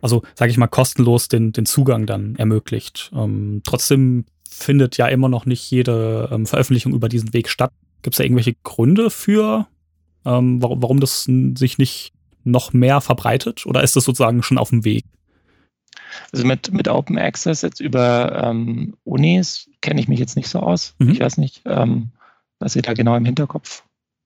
[0.01, 3.11] also sage ich mal, kostenlos den, den Zugang dann ermöglicht.
[3.15, 7.73] Ähm, trotzdem findet ja immer noch nicht jede ähm, Veröffentlichung über diesen Weg statt.
[8.03, 9.67] Gibt es da irgendwelche Gründe für,
[10.25, 12.13] ähm, warum, warum das sich nicht
[12.45, 13.67] noch mehr verbreitet?
[13.67, 15.05] Oder ist das sozusagen schon auf dem Weg?
[16.33, 20.61] Also mit, mit Open Access jetzt über ähm, Unis kenne ich mich jetzt nicht so
[20.61, 20.95] aus.
[20.99, 21.11] Mhm.
[21.11, 22.11] Ich weiß nicht, ähm,
[22.59, 23.85] was Sie da genau im Hinterkopf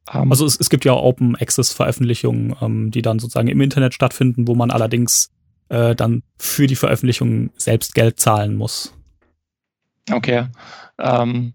[0.08, 0.30] haben.
[0.30, 4.46] Also es, es gibt ja Open Access Veröffentlichungen, ähm, die dann sozusagen im Internet stattfinden,
[4.48, 5.30] wo man allerdings
[5.74, 8.94] äh, dann für die Veröffentlichung selbst Geld zahlen muss.
[10.10, 10.46] Okay.
[10.98, 11.54] Ähm,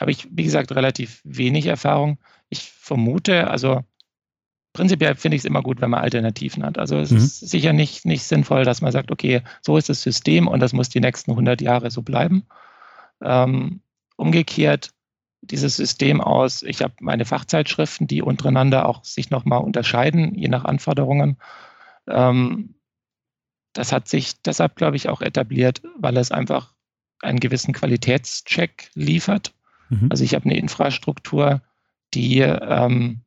[0.00, 2.18] Habe ich, wie gesagt, relativ wenig Erfahrung.
[2.48, 3.82] Ich vermute, also
[4.72, 6.78] prinzipiell finde ich es immer gut, wenn man Alternativen hat.
[6.78, 7.18] Also es mhm.
[7.18, 10.72] ist sicher nicht, nicht sinnvoll, dass man sagt, okay, so ist das System und das
[10.72, 12.46] muss die nächsten 100 Jahre so bleiben.
[13.22, 13.82] Ähm,
[14.16, 14.90] umgekehrt,
[15.42, 20.64] dieses System aus, ich habe meine Fachzeitschriften, die untereinander auch sich nochmal unterscheiden, je nach
[20.64, 21.36] Anforderungen.
[22.08, 22.74] Ähm,
[23.72, 26.72] das hat sich deshalb, glaube ich, auch etabliert, weil es einfach
[27.20, 29.52] einen gewissen Qualitätscheck liefert.
[29.88, 30.08] Mhm.
[30.10, 31.62] Also ich habe eine Infrastruktur,
[32.14, 33.20] die ähm,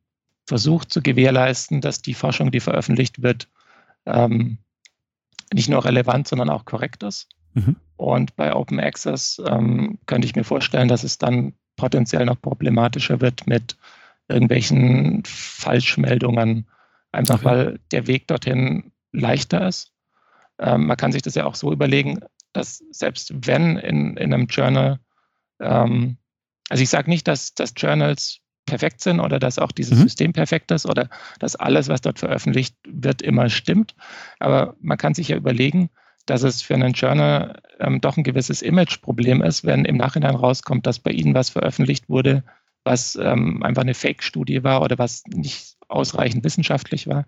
[0.46, 3.48] versucht zu gewährleisten, dass die Forschung, die veröffentlicht wird,
[4.04, 4.58] ähm,
[5.52, 7.28] nicht nur relevant, sondern auch korrekt ist.
[7.54, 7.76] Mhm.
[7.96, 13.20] Und bei Open Access ähm, könnte ich mir vorstellen, dass es dann potenziell noch problematischer
[13.20, 13.76] wird mit
[14.28, 16.66] irgendwelchen Falschmeldungen,
[17.12, 17.44] einfach okay.
[17.44, 19.93] weil der Weg dorthin leichter ist
[20.58, 22.20] ähm, man kann sich das ja auch so überlegen,
[22.52, 25.00] dass selbst wenn in, in einem Journal,
[25.60, 26.18] ähm,
[26.68, 30.02] also ich sage nicht, dass, dass Journals perfekt sind oder dass auch dieses mhm.
[30.02, 33.94] System perfekt ist oder dass alles, was dort veröffentlicht wird, immer stimmt.
[34.38, 35.90] Aber man kann sich ja überlegen,
[36.26, 40.86] dass es für einen Journal ähm, doch ein gewisses Imageproblem ist, wenn im Nachhinein rauskommt,
[40.86, 42.42] dass bei Ihnen was veröffentlicht wurde,
[42.84, 47.26] was ähm, einfach eine Fake-Studie war oder was nicht ausreichend wissenschaftlich war.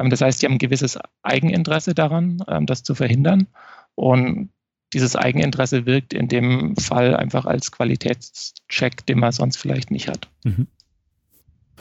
[0.00, 3.46] Ähm, das heißt, die haben ein gewisses Eigeninteresse daran, ähm, das zu verhindern.
[3.94, 4.50] Und
[4.92, 10.28] dieses Eigeninteresse wirkt in dem Fall einfach als Qualitätscheck, den man sonst vielleicht nicht hat.
[10.44, 10.66] Mhm.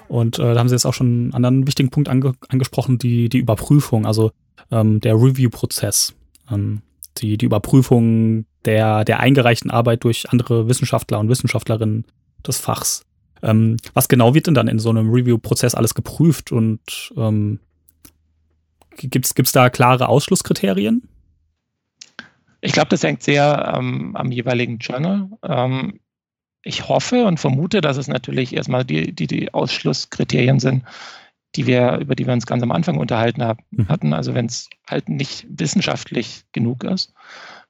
[0.08, 3.30] Und äh, da haben Sie jetzt auch schon einen anderen wichtigen Punkt ange angesprochen, die,
[3.30, 4.06] die Überprüfung.
[4.06, 4.32] Also
[4.72, 6.16] ähm, der Review-Prozess,
[6.52, 6.82] ähm,
[7.18, 12.06] die, die Überprüfung der, der eingereichten Arbeit durch andere Wissenschaftler und Wissenschaftlerinnen
[12.46, 13.06] des Fachs.
[13.42, 17.60] Ähm, was genau wird denn dann in so einem Review-Prozess alles geprüft und ähm,
[19.02, 21.08] gibt es da klare Ausschlusskriterien?
[22.62, 25.30] Ich glaube, das hängt sehr ähm, am jeweiligen Journal.
[25.44, 26.00] Ähm,
[26.64, 30.84] ich hoffe und vermute, dass es natürlich erstmal die, die, die Ausschlusskriterien sind,
[31.56, 33.88] die wir, über die wir uns ganz am Anfang unterhalten haben, mhm.
[33.88, 34.14] hatten.
[34.14, 37.14] Also wenn es halt nicht wissenschaftlich genug ist.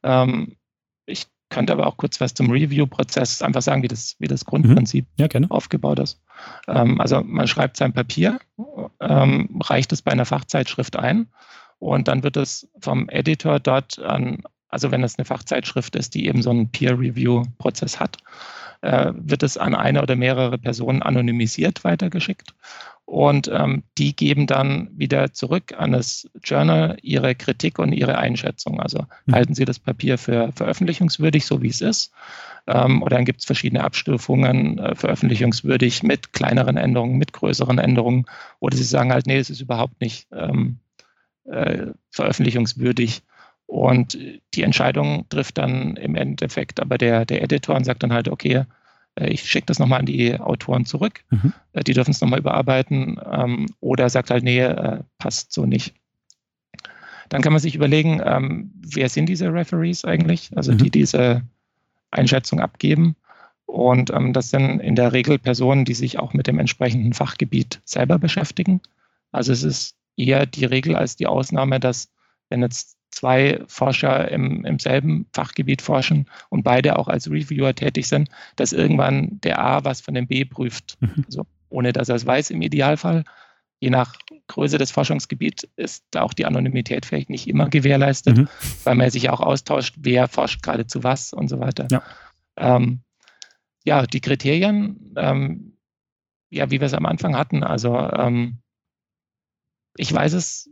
[0.04, 0.56] Ähm,
[1.50, 5.28] könnte aber auch kurz was zum Review-Prozess einfach sagen, wie das, wie das Grundprinzip mhm.
[5.32, 6.22] ja, aufgebaut ist.
[6.68, 8.40] Ähm, also man schreibt sein Papier,
[9.00, 11.28] ähm, reicht es bei einer Fachzeitschrift ein
[11.80, 16.28] und dann wird es vom Editor dort an, also wenn es eine Fachzeitschrift ist, die
[16.28, 18.18] eben so einen Peer-Review-Prozess hat,
[18.82, 22.54] äh, wird es an eine oder mehrere Personen anonymisiert weitergeschickt.
[23.10, 28.80] Und ähm, die geben dann wieder zurück an das Journal ihre Kritik und ihre Einschätzung.
[28.80, 29.34] Also mhm.
[29.34, 32.12] halten sie das Papier für veröffentlichungswürdig, so wie es ist.
[32.68, 38.28] Ähm, oder dann gibt es verschiedene Abstufungen, äh, veröffentlichungswürdig mit kleineren Änderungen, mit größeren Änderungen.
[38.60, 40.78] Oder sie sagen halt, nee, es ist überhaupt nicht ähm,
[41.46, 43.24] äh, veröffentlichungswürdig.
[43.66, 44.20] Und
[44.54, 48.66] die Entscheidung trifft dann im Endeffekt aber der, der Editor und sagt dann halt, okay,
[49.28, 51.54] ich schicke das nochmal an die Autoren zurück, mhm.
[51.74, 55.94] Äh, die dürfen es nochmal überarbeiten ähm, oder sagt halt, nee, äh, passt so nicht.
[57.30, 60.78] Dann kann man sich überlegen, ähm, wer sind diese Referees eigentlich, also mhm.
[60.78, 61.44] die diese
[62.12, 63.16] Einschätzung abgeben.
[63.66, 67.82] Und ähm, das sind in der Regel Personen, die sich auch mit dem entsprechenden Fachgebiet
[67.86, 68.82] selber beschäftigen.
[69.32, 72.10] Also es ist eher die Regel als die Ausnahme, dass
[72.50, 78.08] wenn jetzt zwei Forscher im, im selben Fachgebiet forschen und beide auch als Reviewer tätig
[78.08, 80.98] sind, dass irgendwann der A was von dem B prüft.
[81.00, 81.26] Mhm.
[81.26, 83.24] Also ohne dass er es weiß im Idealfall.
[83.80, 84.16] Je nach
[84.48, 88.48] Größe des Forschungsgebiets ist auch die Anonymität vielleicht nicht immer gewährleistet, mhm.
[88.84, 91.88] weil man sich auch austauscht, wer forscht gerade zu was und so weiter.
[91.90, 92.04] Ja,
[92.58, 93.02] ähm,
[93.86, 95.78] ja die Kriterien, ähm,
[96.50, 98.60] ja, wie wir es am Anfang hatten, also ähm,
[99.96, 100.70] ich weiß es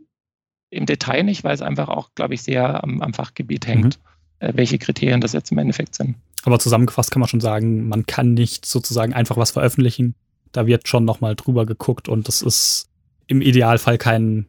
[0.70, 4.00] im Detail nicht, weil es einfach auch, glaube ich, sehr am, am Fachgebiet hängt,
[4.42, 4.48] mhm.
[4.48, 6.16] äh, welche Kriterien das jetzt im Endeffekt sind.
[6.44, 10.16] Aber zusammengefasst kann man schon sagen, man kann nicht sozusagen einfach was veröffentlichen.
[10.52, 12.90] Da wird schon nochmal drüber geguckt und das ist
[13.28, 14.46] im Idealfall kein,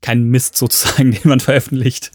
[0.00, 2.12] kein Mist sozusagen, den man veröffentlicht.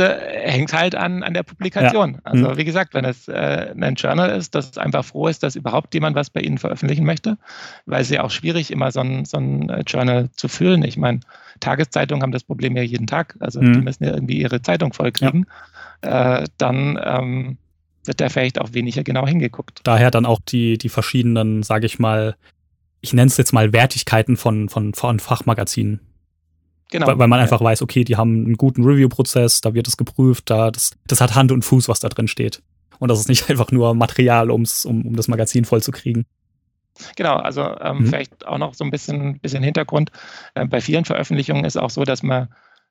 [0.00, 2.14] Also äh, hängt halt an, an der Publikation.
[2.14, 2.20] Ja.
[2.24, 2.56] Also mhm.
[2.56, 6.16] wie gesagt, wenn es äh, ein Journal ist, das einfach froh ist, dass überhaupt jemand
[6.16, 7.38] was bei Ihnen veröffentlichen möchte,
[7.86, 10.82] weil es ja auch schwierig immer so ein, so ein äh, Journal zu füllen.
[10.84, 11.20] Ich meine,
[11.60, 13.36] Tageszeitungen haben das Problem ja jeden Tag.
[13.40, 13.72] Also mhm.
[13.74, 15.46] die müssen ja irgendwie ihre Zeitung vollkriegen.
[16.04, 16.40] Ja.
[16.40, 17.58] Äh, dann ähm,
[18.04, 19.80] wird da vielleicht auch weniger genau hingeguckt.
[19.84, 22.36] Daher dann auch die, die verschiedenen, sage ich mal,
[23.00, 26.00] ich nenne es jetzt mal Wertigkeiten von, von, von Fachmagazinen.
[26.94, 27.08] Genau.
[27.08, 30.48] Weil, weil man einfach weiß, okay, die haben einen guten Review-Prozess, da wird es geprüft,
[30.48, 32.62] da das, das hat Hand und Fuß, was da drin steht.
[33.00, 36.24] Und das ist nicht einfach nur Material, um's, um, um das Magazin voll zu kriegen.
[37.16, 38.06] Genau, also ähm, mhm.
[38.06, 40.12] vielleicht auch noch so ein bisschen, bisschen Hintergrund.
[40.54, 42.46] Äh, bei vielen Veröffentlichungen ist auch so, dass man,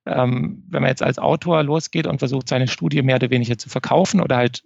[0.06, 3.70] ähm, wenn man jetzt als Autor losgeht und versucht, seine Studie mehr oder weniger zu
[3.70, 4.66] verkaufen oder halt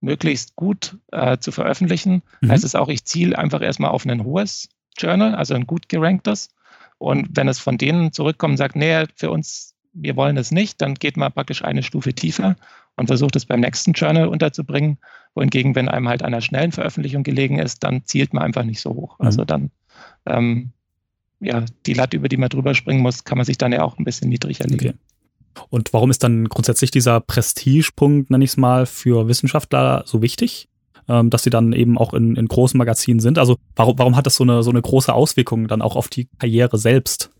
[0.00, 2.50] möglichst gut äh, zu veröffentlichen, mhm.
[2.50, 6.48] heißt es auch, ich ziele einfach erstmal auf ein hohes Journal, also ein gut geranktes
[7.02, 10.80] und wenn es von denen zurückkommt und sagt, nee, für uns, wir wollen es nicht,
[10.80, 12.54] dann geht man praktisch eine Stufe tiefer
[12.96, 14.98] und versucht es beim nächsten Journal unterzubringen.
[15.34, 18.90] Wohingegen, wenn einem halt einer schnellen Veröffentlichung gelegen ist, dann zielt man einfach nicht so
[18.94, 19.18] hoch.
[19.18, 19.26] Mhm.
[19.26, 19.70] Also dann,
[20.26, 20.70] ähm,
[21.40, 23.98] ja, die Latte, über die man drüber springen muss, kann man sich dann ja auch
[23.98, 24.90] ein bisschen niedriger legen.
[24.90, 25.64] Okay.
[25.70, 30.68] Und warum ist dann grundsätzlich dieser Prestigepunkt, nenne ich es mal, für Wissenschaftler so wichtig?
[31.08, 33.38] Ähm, dass sie dann eben auch in, in großen Magazinen sind.
[33.38, 36.28] Also warum, warum hat das so eine, so eine große Auswirkung dann auch auf die
[36.38, 37.30] Karriere selbst?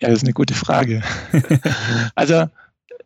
[0.00, 1.02] Ja, das ist eine gute Frage.
[2.14, 2.46] also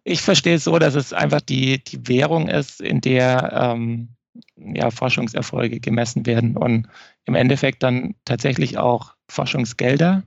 [0.05, 4.09] ich verstehe es so, dass es einfach die, die Währung ist, in der ähm,
[4.57, 6.89] ja, Forschungserfolge gemessen werden und
[7.25, 10.23] im Endeffekt dann tatsächlich auch Forschungsgelder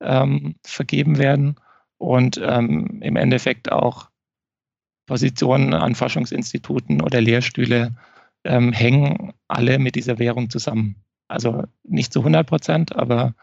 [0.00, 1.56] ähm, vergeben werden
[1.98, 4.08] und ähm, im Endeffekt auch
[5.06, 7.94] Positionen an Forschungsinstituten oder Lehrstühle
[8.44, 10.96] ähm, hängen alle mit dieser Währung zusammen.
[11.28, 13.34] Also nicht zu 100 Prozent, aber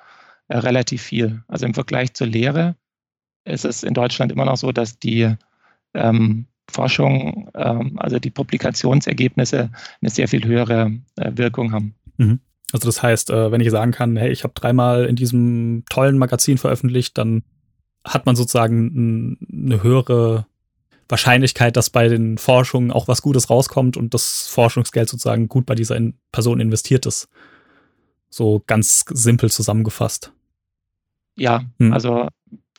[0.47, 1.43] äh, relativ viel.
[1.47, 2.75] Also im Vergleich zur Lehre
[3.45, 5.35] ist es in Deutschland immer noch so, dass die
[5.93, 9.71] ähm, Forschung, ähm, also die Publikationsergebnisse
[10.01, 11.95] eine sehr viel höhere äh, Wirkung haben.
[12.17, 12.39] Mhm.
[12.71, 16.17] Also das heißt, äh, wenn ich sagen kann, hey, ich habe dreimal in diesem tollen
[16.17, 17.43] Magazin veröffentlicht, dann
[18.05, 20.47] hat man sozusagen eine höhere
[21.11, 25.75] Wahrscheinlichkeit, dass bei den Forschungen auch was Gutes rauskommt und das Forschungsgeld sozusagen gut bei
[25.75, 25.99] dieser
[26.31, 27.27] Person investiert ist.
[28.29, 30.31] So ganz simpel zusammengefasst.
[31.37, 31.93] ja, hm.
[31.93, 32.27] also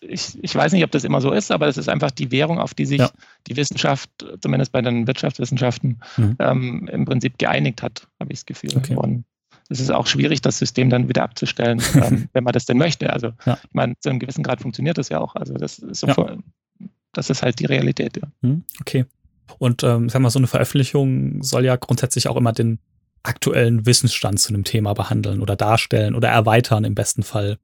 [0.03, 2.59] ich, ich weiß nicht, ob das immer so ist, aber das ist einfach die Währung,
[2.59, 3.11] auf die sich ja.
[3.47, 6.37] die Wissenschaft, zumindest bei den Wirtschaftswissenschaften, mhm.
[6.39, 8.77] ähm, im Prinzip geeinigt hat, habe ich das Gefühl.
[8.77, 8.97] Okay.
[8.97, 9.25] Und
[9.69, 13.13] es ist auch schwierig, das System dann wieder abzustellen, ähm, wenn man das denn möchte.
[13.13, 13.59] Also ja.
[13.63, 15.35] ich meine, zu einem gewissen Grad funktioniert das ja auch.
[15.37, 16.37] Also das ist, so ja.
[17.13, 18.17] Das ist halt die Realität.
[18.17, 18.29] Ja.
[18.41, 18.65] Mhm.
[18.81, 19.07] Okay.
[19.59, 22.79] Und ähm, sag mal, so eine Veröffentlichung soll ja grundsätzlich auch immer den
[23.23, 27.59] aktuellen Wissensstand zu einem Thema behandeln oder darstellen oder erweitern im besten Fall.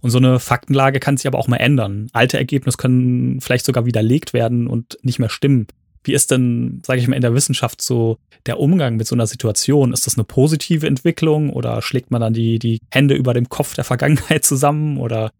[0.00, 2.08] Und so eine Faktenlage kann sich aber auch mal ändern.
[2.12, 5.66] Alte Ergebnisse können vielleicht sogar widerlegt werden und nicht mehr stimmen.
[6.04, 9.26] Wie ist denn, sage ich mal, in der Wissenschaft so der Umgang mit so einer
[9.26, 9.92] Situation?
[9.92, 13.74] Ist das eine positive Entwicklung oder schlägt man dann die, die Hände über dem Kopf
[13.74, 14.96] der Vergangenheit zusammen?
[14.96, 15.32] Oder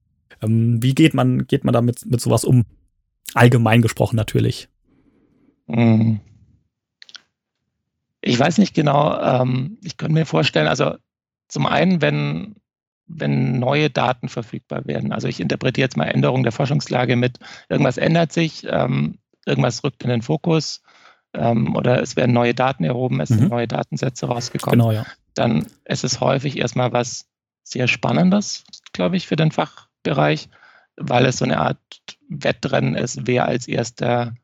[0.42, 2.64] ähm, wie geht man, geht man damit mit sowas um?
[3.35, 4.69] Allgemein gesprochen natürlich.
[5.69, 6.21] Hm.
[8.21, 9.19] Ich weiß nicht genau.
[9.21, 10.95] Ähm, ich könnte mir vorstellen, also
[11.49, 12.57] zum einen, wenn
[13.12, 15.12] wenn neue Daten verfügbar werden.
[15.12, 17.38] Also ich interpretiere jetzt mal Änderung der Forschungslage mit,
[17.69, 20.83] irgendwas ändert sich, ähm, irgendwas rückt in den Fokus
[21.35, 23.38] ähm, oder es werden neue Daten erhoben, es mhm.
[23.38, 24.79] sind neue Datensätze rausgekommen.
[24.79, 25.07] Genau, ja.
[25.35, 27.27] Dann ist es häufig erstmal was
[27.62, 30.49] sehr Spannendes, glaube ich, für den Fachbereich,
[30.97, 31.79] weil es so eine Art
[32.31, 34.35] Wettrennen ist, wer als erster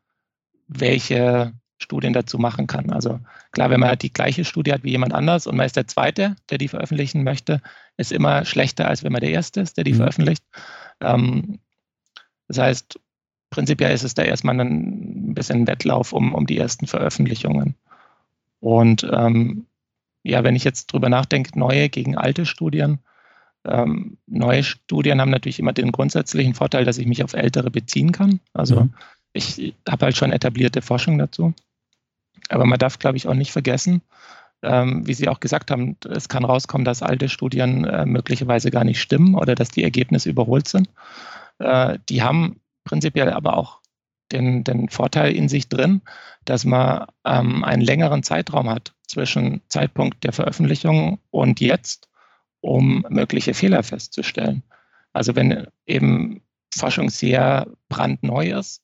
[0.68, 2.90] welche Studien dazu machen kann.
[2.90, 3.20] Also
[3.52, 5.86] klar, wenn man halt die gleiche Studie hat wie jemand anders und man ist der
[5.86, 7.62] Zweite, der die veröffentlichen möchte,
[7.96, 9.98] ist immer schlechter, als wenn man der Erste ist, der die mhm.
[9.98, 10.44] veröffentlicht.
[11.00, 11.60] Ähm,
[12.48, 13.00] das heißt,
[13.50, 17.76] prinzipiell ist es da erstmal ein bisschen Wettlauf um, um die ersten Veröffentlichungen.
[18.60, 19.66] Und ähm,
[20.22, 23.00] ja, wenn ich jetzt drüber nachdenke, neue gegen alte Studien,
[23.66, 28.12] ähm, neue Studien haben natürlich immer den grundsätzlichen Vorteil, dass ich mich auf ältere beziehen
[28.12, 28.40] kann.
[28.52, 28.94] Also mhm.
[29.32, 31.54] ich habe halt schon etablierte Forschung dazu.
[32.48, 34.02] Aber man darf, glaube ich, auch nicht vergessen,
[34.62, 38.84] ähm, wie Sie auch gesagt haben, es kann rauskommen, dass alte Studien äh, möglicherweise gar
[38.84, 40.88] nicht stimmen oder dass die Ergebnisse überholt sind.
[41.58, 43.80] Äh, die haben prinzipiell aber auch
[44.32, 46.02] den, den Vorteil in sich drin,
[46.44, 52.08] dass man ähm, einen längeren Zeitraum hat zwischen Zeitpunkt der Veröffentlichung und jetzt,
[52.66, 54.62] um mögliche Fehler festzustellen.
[55.12, 56.42] Also wenn eben
[56.74, 58.82] Forschung sehr brandneu ist,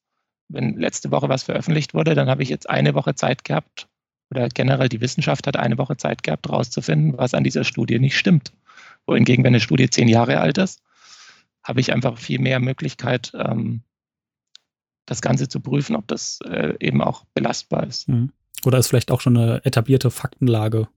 [0.48, 3.88] wenn letzte Woche was veröffentlicht wurde, dann habe ich jetzt eine Woche Zeit gehabt,
[4.30, 8.16] oder generell die Wissenschaft hat eine Woche Zeit gehabt, herauszufinden, was an dieser Studie nicht
[8.16, 8.52] stimmt.
[9.06, 10.80] Wohingegen, wenn eine Studie zehn Jahre alt ist,
[11.62, 13.82] habe ich einfach viel mehr Möglichkeit, ähm,
[15.04, 18.08] das Ganze zu prüfen, ob das äh, eben auch belastbar ist.
[18.08, 18.32] Mhm.
[18.64, 20.88] Oder ist vielleicht auch schon eine etablierte Faktenlage,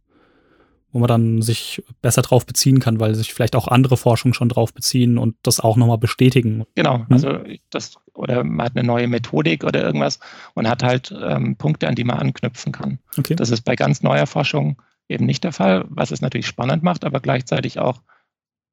[0.95, 4.47] wo man dann sich besser drauf beziehen kann, weil sich vielleicht auch andere Forschungen schon
[4.47, 6.63] drauf beziehen und das auch nochmal bestätigen.
[6.73, 7.05] Genau, mhm.
[7.09, 10.21] also das, oder man hat eine neue Methodik oder irgendwas
[10.53, 12.99] und hat halt ähm, Punkte, an die man anknüpfen kann.
[13.17, 13.35] Okay.
[13.35, 17.03] Das ist bei ganz neuer Forschung eben nicht der Fall, was es natürlich spannend macht,
[17.03, 18.01] aber gleichzeitig auch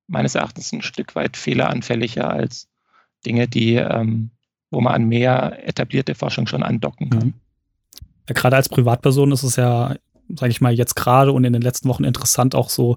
[0.06, 2.68] meines Erachtens ein Stück weit fehleranfälliger als
[3.26, 4.30] Dinge, die, ähm,
[4.70, 7.26] wo man an mehr etablierte Forschung schon andocken kann.
[7.26, 7.34] Mhm.
[8.28, 9.96] Ja, gerade als Privatperson ist es ja
[10.28, 12.96] sage ich mal, jetzt gerade und in den letzten Wochen interessant, auch so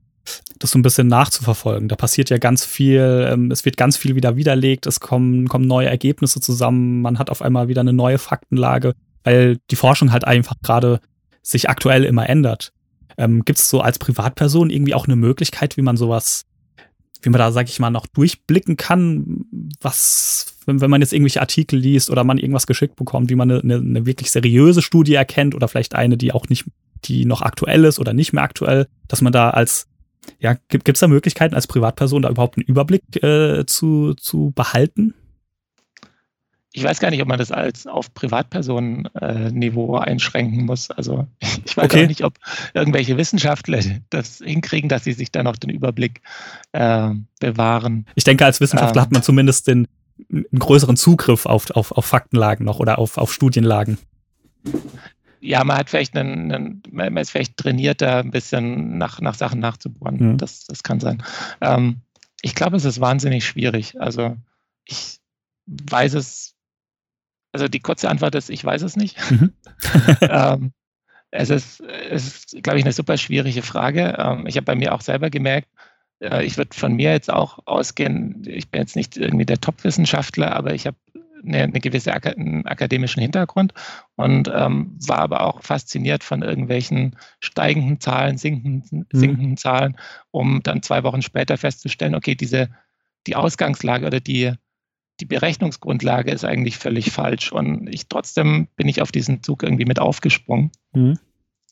[0.59, 1.87] das so ein bisschen nachzuverfolgen.
[1.87, 5.67] Da passiert ja ganz viel, ähm, es wird ganz viel wieder widerlegt, es kommen, kommen
[5.67, 10.25] neue Ergebnisse zusammen, man hat auf einmal wieder eine neue Faktenlage, weil die Forschung halt
[10.25, 10.99] einfach gerade
[11.41, 12.71] sich aktuell immer ändert.
[13.17, 16.45] Ähm, Gibt es so als Privatperson irgendwie auch eine Möglichkeit, wie man sowas,
[17.21, 19.45] wie man da, sag ich mal, noch durchblicken kann,
[19.81, 23.51] was, wenn, wenn man jetzt irgendwelche Artikel liest oder man irgendwas geschickt bekommt, wie man
[23.51, 26.65] eine, eine, eine wirklich seriöse Studie erkennt oder vielleicht eine, die auch nicht
[27.03, 29.87] die noch aktuell ist oder nicht mehr aktuell, dass man da als,
[30.39, 35.13] ja, gibt es da Möglichkeiten als Privatperson da überhaupt einen Überblick äh, zu, zu behalten?
[36.77, 40.91] Ich weiß gar nicht, ob man das als auf Privatpersonenniveau äh, einschränken muss.
[40.91, 41.25] Also
[41.65, 42.03] ich weiß okay.
[42.03, 42.37] auch nicht, ob
[42.73, 43.79] irgendwelche Wissenschaftler
[44.09, 46.21] das hinkriegen, dass sie sich da noch den Überblick
[46.73, 48.05] äh, bewahren.
[48.15, 49.87] Ich denke, als Wissenschaftler ähm, hat man zumindest den
[50.29, 53.97] einen größeren Zugriff auf, auf, auf Faktenlagen noch oder auf, auf Studienlagen
[55.45, 59.35] ja, man hat vielleicht einen, einen, man ist vielleicht trainiert, da ein bisschen nach, nach
[59.35, 60.17] Sachen nachzubohren.
[60.17, 60.37] Mhm.
[60.37, 61.23] Das, das kann sein.
[61.61, 62.01] Ähm,
[62.41, 63.99] ich glaube, es ist wahnsinnig schwierig.
[63.99, 64.37] Also
[64.85, 65.19] ich
[65.67, 66.55] weiß es,
[67.51, 69.17] also die kurze Antwort ist, ich weiß es nicht.
[69.31, 69.53] Mhm.
[70.21, 70.73] ähm,
[71.31, 74.15] es ist, es ist, glaube ich, eine super schwierige Frage.
[74.17, 75.69] Ähm, ich habe bei mir auch selber gemerkt,
[76.19, 80.55] äh, ich würde von mir jetzt auch ausgehen, ich bin jetzt nicht irgendwie der Top-Wissenschaftler,
[80.55, 80.97] aber ich habe
[81.43, 83.73] eine, eine gewisse einen akademischen Hintergrund
[84.15, 89.05] und ähm, war aber auch fasziniert von irgendwelchen steigenden Zahlen, sinkenden, mhm.
[89.11, 89.57] sinkenden mhm.
[89.57, 89.97] Zahlen,
[90.31, 92.69] um dann zwei Wochen später festzustellen, okay, diese,
[93.27, 94.53] die Ausgangslage oder die,
[95.19, 97.51] die Berechnungsgrundlage ist eigentlich völlig falsch.
[97.51, 100.71] Und ich trotzdem bin ich auf diesen Zug irgendwie mit aufgesprungen.
[100.93, 101.19] Mhm.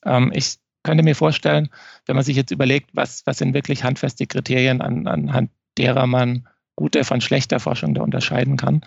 [0.05, 1.69] Ähm, ich könnte mir vorstellen,
[2.05, 6.47] wenn man sich jetzt überlegt, was, was sind wirklich handfeste Kriterien, an, anhand derer man
[6.75, 8.81] gute von schlechter Forschung da unterscheiden kann,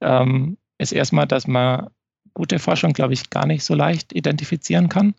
[0.00, 1.88] ähm, ist erstmal, dass man
[2.34, 5.14] gute Forschung, glaube ich, gar nicht so leicht identifizieren kann.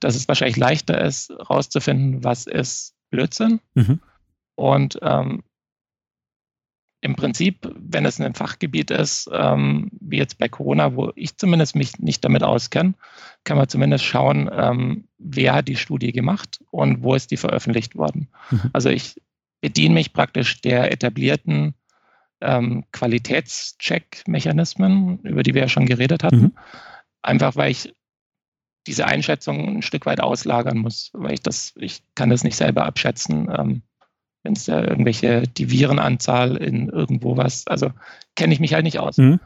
[0.00, 3.60] Dass es wahrscheinlich leichter ist, herauszufinden, was ist Blödsinn.
[3.74, 4.00] Mhm.
[4.54, 5.42] Und ähm,
[7.02, 11.74] im Prinzip, wenn es ein Fachgebiet ist, ähm, wie jetzt bei Corona, wo ich zumindest
[11.74, 12.94] mich nicht damit auskenne,
[13.44, 17.96] kann man zumindest schauen, ähm, wer hat die Studie gemacht und wo ist die veröffentlicht
[17.96, 18.28] worden.
[18.50, 18.70] Mhm.
[18.72, 19.20] Also ich
[19.60, 21.74] bediene mich praktisch der etablierten
[22.42, 26.40] ähm, Qualitätscheck-Mechanismen, über die wir ja schon geredet hatten.
[26.40, 26.52] Mhm.
[27.22, 27.94] Einfach weil ich
[28.86, 32.84] diese Einschätzung ein Stück weit auslagern muss, weil ich das, ich kann das nicht selber
[32.84, 33.82] abschätzen, ähm,
[34.42, 37.92] wenn es da irgendwelche, die Virenanzahl in irgendwo was, also
[38.34, 39.18] kenne ich mich halt nicht aus.
[39.18, 39.38] Mhm.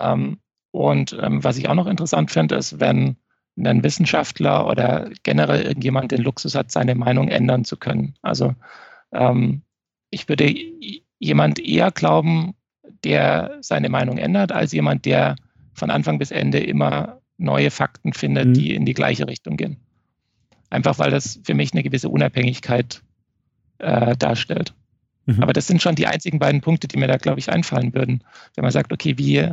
[0.00, 0.38] Ähm,
[0.72, 3.14] und ähm, was ich auch noch interessant finde, ist, wenn
[3.56, 8.16] ein Wissenschaftler oder generell irgendjemand den Luxus hat, seine Meinung ändern zu können.
[8.22, 8.56] Also
[9.12, 9.62] ähm,
[10.10, 10.52] ich würde
[11.24, 12.54] jemand eher glauben,
[13.02, 15.36] der seine Meinung ändert, als jemand, der
[15.72, 18.54] von Anfang bis Ende immer neue Fakten findet, mhm.
[18.54, 19.78] die in die gleiche Richtung gehen.
[20.70, 23.02] Einfach weil das für mich eine gewisse Unabhängigkeit
[23.78, 24.74] äh, darstellt.
[25.26, 25.42] Mhm.
[25.42, 28.22] Aber das sind schon die einzigen beiden Punkte, die mir da, glaube ich, einfallen würden,
[28.54, 29.50] wenn man sagt, okay, wie,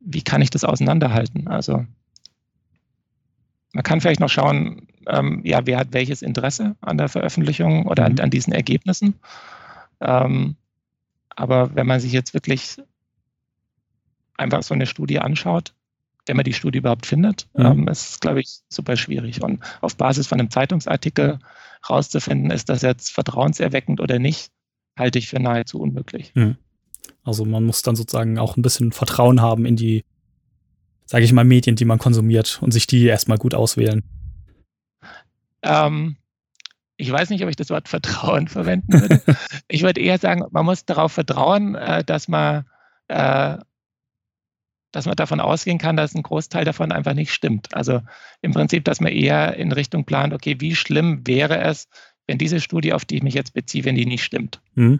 [0.00, 1.48] wie kann ich das auseinanderhalten?
[1.48, 1.84] Also
[3.72, 8.04] man kann vielleicht noch schauen, ähm, ja, wer hat welches Interesse an der Veröffentlichung oder
[8.04, 8.16] mhm.
[8.16, 9.14] an, an, diesen Ergebnissen.
[10.00, 10.56] Ähm,
[11.36, 12.76] aber wenn man sich jetzt wirklich
[14.36, 15.74] einfach so eine Studie anschaut,
[16.26, 17.64] wenn man die Studie überhaupt findet, mhm.
[17.64, 19.42] ähm, ist, glaube ich, super schwierig.
[19.42, 21.38] Und auf Basis von einem Zeitungsartikel
[21.88, 24.52] rauszufinden, ist das jetzt vertrauenserweckend oder nicht,
[24.96, 26.32] halte ich für nahezu unmöglich.
[26.34, 26.56] Mhm.
[27.24, 30.04] Also man muss dann sozusagen auch ein bisschen Vertrauen haben in die,
[31.06, 34.02] sage ich mal, Medien, die man konsumiert und sich die erstmal gut auswählen.
[35.62, 36.16] Ähm,
[37.02, 39.20] ich weiß nicht, ob ich das Wort Vertrauen verwenden würde.
[39.68, 42.64] ich würde eher sagen, man muss darauf vertrauen, äh, dass man,
[43.08, 43.58] äh,
[44.92, 47.74] dass man davon ausgehen kann, dass ein Großteil davon einfach nicht stimmt.
[47.74, 48.02] Also
[48.40, 51.88] im Prinzip, dass man eher in Richtung plant, okay, wie schlimm wäre es,
[52.28, 54.60] wenn diese Studie, auf die ich mich jetzt beziehe, wenn die nicht stimmt.
[54.74, 54.98] Mhm.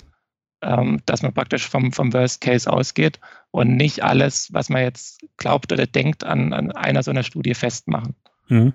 [0.61, 3.21] Ähm, dass man praktisch vom, vom Worst Case ausgeht
[3.53, 7.55] und nicht alles, was man jetzt glaubt oder denkt, an, an einer so einer Studie
[7.55, 8.17] festmachen.
[8.49, 8.73] Mhm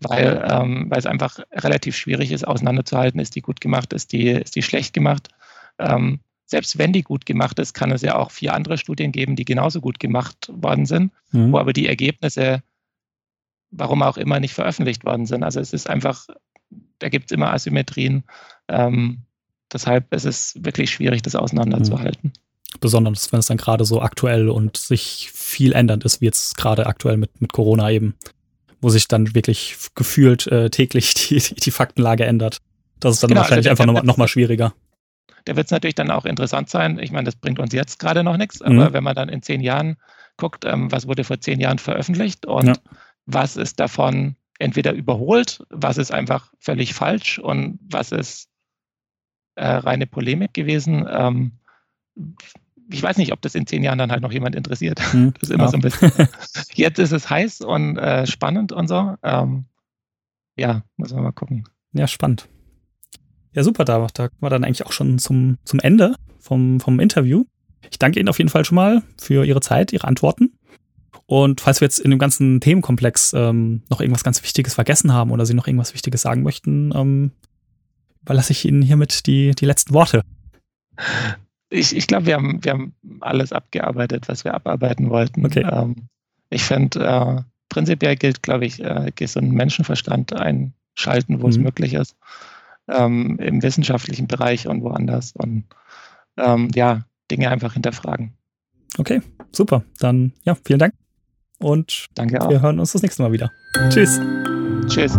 [0.00, 4.28] weil, ähm, weil es einfach relativ schwierig ist, auseinanderzuhalten, ist die gut gemacht, ist die,
[4.28, 5.28] ist die schlecht gemacht.
[5.78, 9.36] Ähm, selbst wenn die gut gemacht ist, kann es ja auch vier andere Studien geben,
[9.36, 11.52] die genauso gut gemacht worden sind, mhm.
[11.52, 12.62] wo aber die Ergebnisse,
[13.70, 15.44] warum auch immer, nicht veröffentlicht worden sind.
[15.44, 16.26] Also es ist einfach,
[16.98, 18.24] da gibt es immer Asymmetrien.
[18.68, 19.22] Ähm,
[19.72, 22.32] deshalb ist es wirklich schwierig, das auseinanderzuhalten.
[22.34, 22.78] Mhm.
[22.80, 26.86] Besonders, wenn es dann gerade so aktuell und sich viel ändert ist, wie jetzt gerade
[26.86, 28.14] aktuell mit, mit Corona eben
[28.82, 32.58] wo sich dann wirklich gefühlt äh, täglich die, die Faktenlage ändert.
[33.00, 34.74] Das ist dann genau, also wahrscheinlich also einfach nochmal noch schwieriger.
[35.44, 36.98] Da wird es natürlich dann auch interessant sein.
[36.98, 38.92] Ich meine, das bringt uns jetzt gerade noch nichts, aber mhm.
[38.92, 39.96] wenn man dann in zehn Jahren
[40.36, 42.74] guckt, ähm, was wurde vor zehn Jahren veröffentlicht und ja.
[43.26, 48.48] was ist davon entweder überholt, was ist einfach völlig falsch und was ist
[49.56, 51.08] äh, reine Polemik gewesen.
[51.10, 51.52] Ähm,
[52.92, 55.00] ich weiß nicht, ob das in zehn Jahren dann halt noch jemand interessiert.
[55.12, 55.70] Hm, das ist immer ja.
[55.70, 56.12] so ein bisschen.
[56.74, 59.14] Jetzt ist es heiß und äh, spannend und so.
[59.22, 59.64] Ähm,
[60.56, 61.64] ja, müssen wir mal gucken.
[61.92, 62.48] Ja, spannend.
[63.54, 67.44] Ja, super, da, da war dann eigentlich auch schon zum, zum Ende vom, vom Interview.
[67.90, 70.52] Ich danke Ihnen auf jeden Fall schon mal für Ihre Zeit, Ihre Antworten.
[71.26, 75.30] Und falls wir jetzt in dem ganzen Themenkomplex ähm, noch irgendwas ganz Wichtiges vergessen haben
[75.30, 77.32] oder Sie noch irgendwas Wichtiges sagen möchten, ähm,
[78.22, 80.22] überlasse ich Ihnen hiermit die, die letzten Worte
[81.72, 85.44] ich, ich glaube, wir haben, wir haben alles abgearbeitet, was wir abarbeiten wollten.
[85.44, 85.66] Okay.
[85.70, 86.08] Ähm,
[86.50, 91.50] ich finde, äh, prinzipiell gilt, glaube ich, äh, gesunden Menschenverstand einschalten, wo mhm.
[91.50, 92.16] es möglich ist,
[92.88, 95.32] ähm, im wissenschaftlichen Bereich und woanders.
[95.32, 95.64] Und
[96.36, 98.34] ähm, ja, Dinge einfach hinterfragen.
[98.98, 99.82] Okay, super.
[99.98, 100.94] Dann ja, vielen Dank.
[101.58, 102.50] Und Danke auch.
[102.50, 103.50] wir hören uns das nächste Mal wieder.
[103.88, 104.20] Tschüss.
[104.88, 105.18] Tschüss.